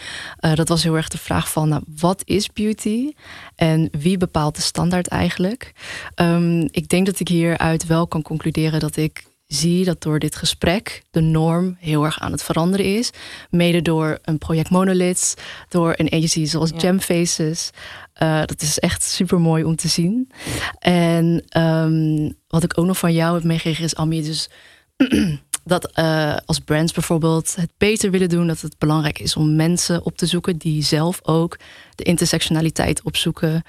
Uh, 0.40 0.54
dat 0.54 0.68
was 0.68 0.82
heel 0.82 0.96
erg 0.96 1.08
de 1.08 1.18
vraag 1.18 1.50
van, 1.50 1.68
nou, 1.68 1.82
wat 1.96 2.22
is 2.24 2.52
beauty? 2.52 3.12
En 3.56 3.88
wie 3.90 4.16
bepaalt 4.16 4.56
de 4.56 4.62
standaard 4.62 5.06
eigenlijk? 5.06 5.72
Um, 6.20 6.68
ik 6.70 6.88
denk 6.88 7.06
dat 7.06 7.20
ik 7.20 7.28
hieruit 7.28 7.87
wel 7.87 8.06
kan 8.06 8.22
concluderen 8.22 8.80
dat 8.80 8.96
ik 8.96 9.24
zie 9.55 9.85
dat 9.85 10.03
door 10.03 10.19
dit 10.19 10.37
gesprek 10.37 11.03
de 11.11 11.21
norm 11.21 11.77
heel 11.79 12.05
erg 12.05 12.21
aan 12.21 12.33
het 12.33 12.43
veranderen 12.43 12.97
is. 12.97 13.11
Mede 13.51 13.83
door 13.83 14.19
een 14.23 14.38
project 14.38 14.71
Monoliths, 14.71 15.35
door 15.69 15.95
een 15.97 16.12
agency 16.12 16.45
zoals 16.45 16.71
ja. 16.77 16.97
Uh, 18.23 18.45
dat 18.45 18.62
is 18.62 18.79
echt 18.79 19.03
super 19.03 19.40
mooi 19.40 19.64
om 19.64 19.77
te 19.77 19.88
zien. 19.88 20.31
En 20.79 21.45
um, 21.59 22.35
wat 22.49 22.62
ik 22.62 22.79
ook 22.79 22.87
nog 22.87 22.99
van 22.99 23.12
jou 23.12 23.35
heb 23.35 23.45
meegekregen 23.45 23.85
is, 23.85 23.95
Ami, 23.95 24.23
dus 24.23 24.51
dat 25.64 25.99
uh, 25.99 26.37
als 26.45 26.59
brands 26.59 26.93
bijvoorbeeld 26.93 27.55
het 27.55 27.71
beter 27.79 28.11
willen 28.11 28.29
doen, 28.29 28.47
dat 28.47 28.61
het 28.61 28.79
belangrijk 28.79 29.19
is 29.19 29.37
om 29.37 29.57
mensen 29.57 30.05
op 30.05 30.17
te 30.17 30.27
zoeken 30.27 30.57
die 30.57 30.83
zelf 30.83 31.21
ook 31.23 31.59
de 31.95 32.05
intersectionaliteit 32.05 33.03
opzoeken, 33.03 33.62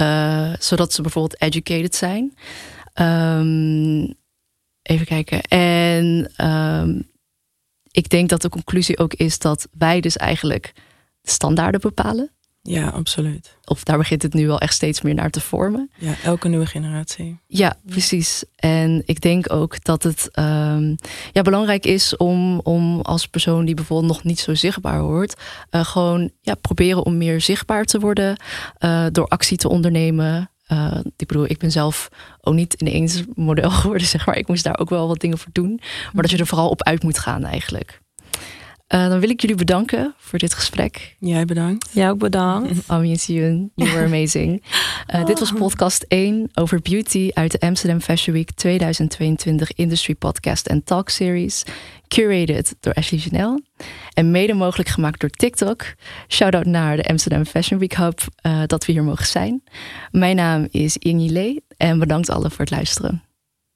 uh, 0.00 0.52
zodat 0.58 0.92
ze 0.92 1.02
bijvoorbeeld 1.02 1.40
educated 1.40 1.94
zijn. 1.94 2.34
Um, 2.94 4.16
even 4.88 5.06
kijken. 5.06 5.42
En 5.42 6.30
um, 6.46 7.10
ik 7.90 8.08
denk 8.08 8.28
dat 8.28 8.42
de 8.42 8.48
conclusie 8.48 8.98
ook 8.98 9.14
is 9.14 9.38
dat 9.38 9.68
wij 9.78 10.00
dus 10.00 10.16
eigenlijk 10.16 10.72
de 11.20 11.30
standaarden 11.30 11.80
bepalen. 11.80 12.30
Ja, 12.62 12.88
absoluut. 12.88 13.56
Of 13.64 13.84
daar 13.84 13.98
begint 13.98 14.22
het 14.22 14.34
nu 14.34 14.46
wel 14.46 14.60
echt 14.60 14.74
steeds 14.74 15.00
meer 15.00 15.14
naar 15.14 15.30
te 15.30 15.40
vormen. 15.40 15.90
Ja, 15.98 16.14
elke 16.24 16.48
nieuwe 16.48 16.66
generatie. 16.66 17.38
Ja, 17.46 17.76
precies. 17.86 18.44
En 18.56 19.02
ik 19.06 19.20
denk 19.20 19.52
ook 19.52 19.84
dat 19.84 20.02
het 20.02 20.28
um, 20.38 20.96
ja, 21.32 21.42
belangrijk 21.42 21.86
is 21.86 22.16
om, 22.16 22.58
om 22.58 23.00
als 23.00 23.26
persoon 23.26 23.64
die 23.64 23.74
bijvoorbeeld 23.74 24.12
nog 24.12 24.24
niet 24.24 24.40
zo 24.40 24.54
zichtbaar 24.54 25.02
wordt, 25.02 25.40
uh, 25.70 25.84
gewoon 25.84 26.30
ja, 26.40 26.54
proberen 26.54 27.04
om 27.04 27.16
meer 27.16 27.40
zichtbaar 27.40 27.84
te 27.84 27.98
worden 27.98 28.40
uh, 28.78 29.06
door 29.12 29.28
actie 29.28 29.56
te 29.56 29.68
ondernemen. 29.68 30.50
Uh, 30.72 30.98
ik 31.16 31.26
bedoel, 31.26 31.44
ik 31.44 31.58
ben 31.58 31.70
zelf 31.70 32.08
ook 32.40 32.54
niet 32.54 32.72
ineens 32.72 33.22
model 33.34 33.70
geworden, 33.80 34.06
zeg 34.06 34.26
maar. 34.26 34.36
Ik 34.36 34.48
moest 34.48 34.64
daar 34.64 34.78
ook 34.78 34.90
wel 34.90 35.08
wat 35.08 35.20
dingen 35.20 35.38
voor 35.38 35.52
doen. 35.52 35.80
Maar 36.12 36.22
dat 36.22 36.30
je 36.30 36.38
er 36.38 36.46
vooral 36.46 36.68
op 36.68 36.82
uit 36.82 37.02
moet 37.02 37.18
gaan 37.18 37.44
eigenlijk. 37.44 38.00
Uh, 38.94 39.08
dan 39.08 39.20
wil 39.20 39.30
ik 39.30 39.40
jullie 39.40 39.56
bedanken 39.56 40.14
voor 40.18 40.38
dit 40.38 40.54
gesprek. 40.54 41.16
Jij 41.18 41.44
bedankt. 41.44 41.88
Jij 41.92 42.10
ook 42.10 42.18
bedankt. 42.18 42.88
Ami 42.88 43.10
en 43.10 43.18
Sion, 43.18 43.70
you 43.74 43.90
were 43.90 44.04
amazing. 44.04 44.62
Uh, 45.14 45.20
oh. 45.20 45.26
Dit 45.26 45.38
was 45.38 45.52
podcast 45.52 46.04
1 46.08 46.50
over 46.54 46.80
beauty 46.80 47.30
uit 47.34 47.52
de 47.52 47.60
Amsterdam 47.60 48.00
Fashion 48.00 48.34
Week 48.34 48.50
2022 48.50 49.72
Industry 49.72 50.14
Podcast 50.14 50.66
en 50.66 50.84
Talk 50.84 51.08
Series. 51.08 51.62
Curated 52.08 52.74
door 52.80 52.94
Ashley 52.94 53.20
Janel. 53.20 53.60
En 54.12 54.30
mede 54.30 54.54
mogelijk 54.54 54.88
gemaakt 54.88 55.20
door 55.20 55.30
TikTok. 55.30 55.84
Shout-out 56.28 56.66
naar 56.66 56.96
de 56.96 57.04
Amsterdam 57.04 57.44
Fashion 57.44 57.78
Week 57.78 57.96
Hub 57.96 58.20
uh, 58.42 58.62
dat 58.66 58.86
we 58.86 58.92
hier 58.92 59.04
mogen 59.04 59.26
zijn. 59.26 59.62
Mijn 60.10 60.36
naam 60.36 60.68
is 60.70 60.96
Ingi 60.96 61.32
Lee 61.32 61.64
en 61.76 61.98
bedankt 61.98 62.30
allen 62.30 62.50
voor 62.50 62.60
het 62.60 62.70
luisteren. 62.70 63.27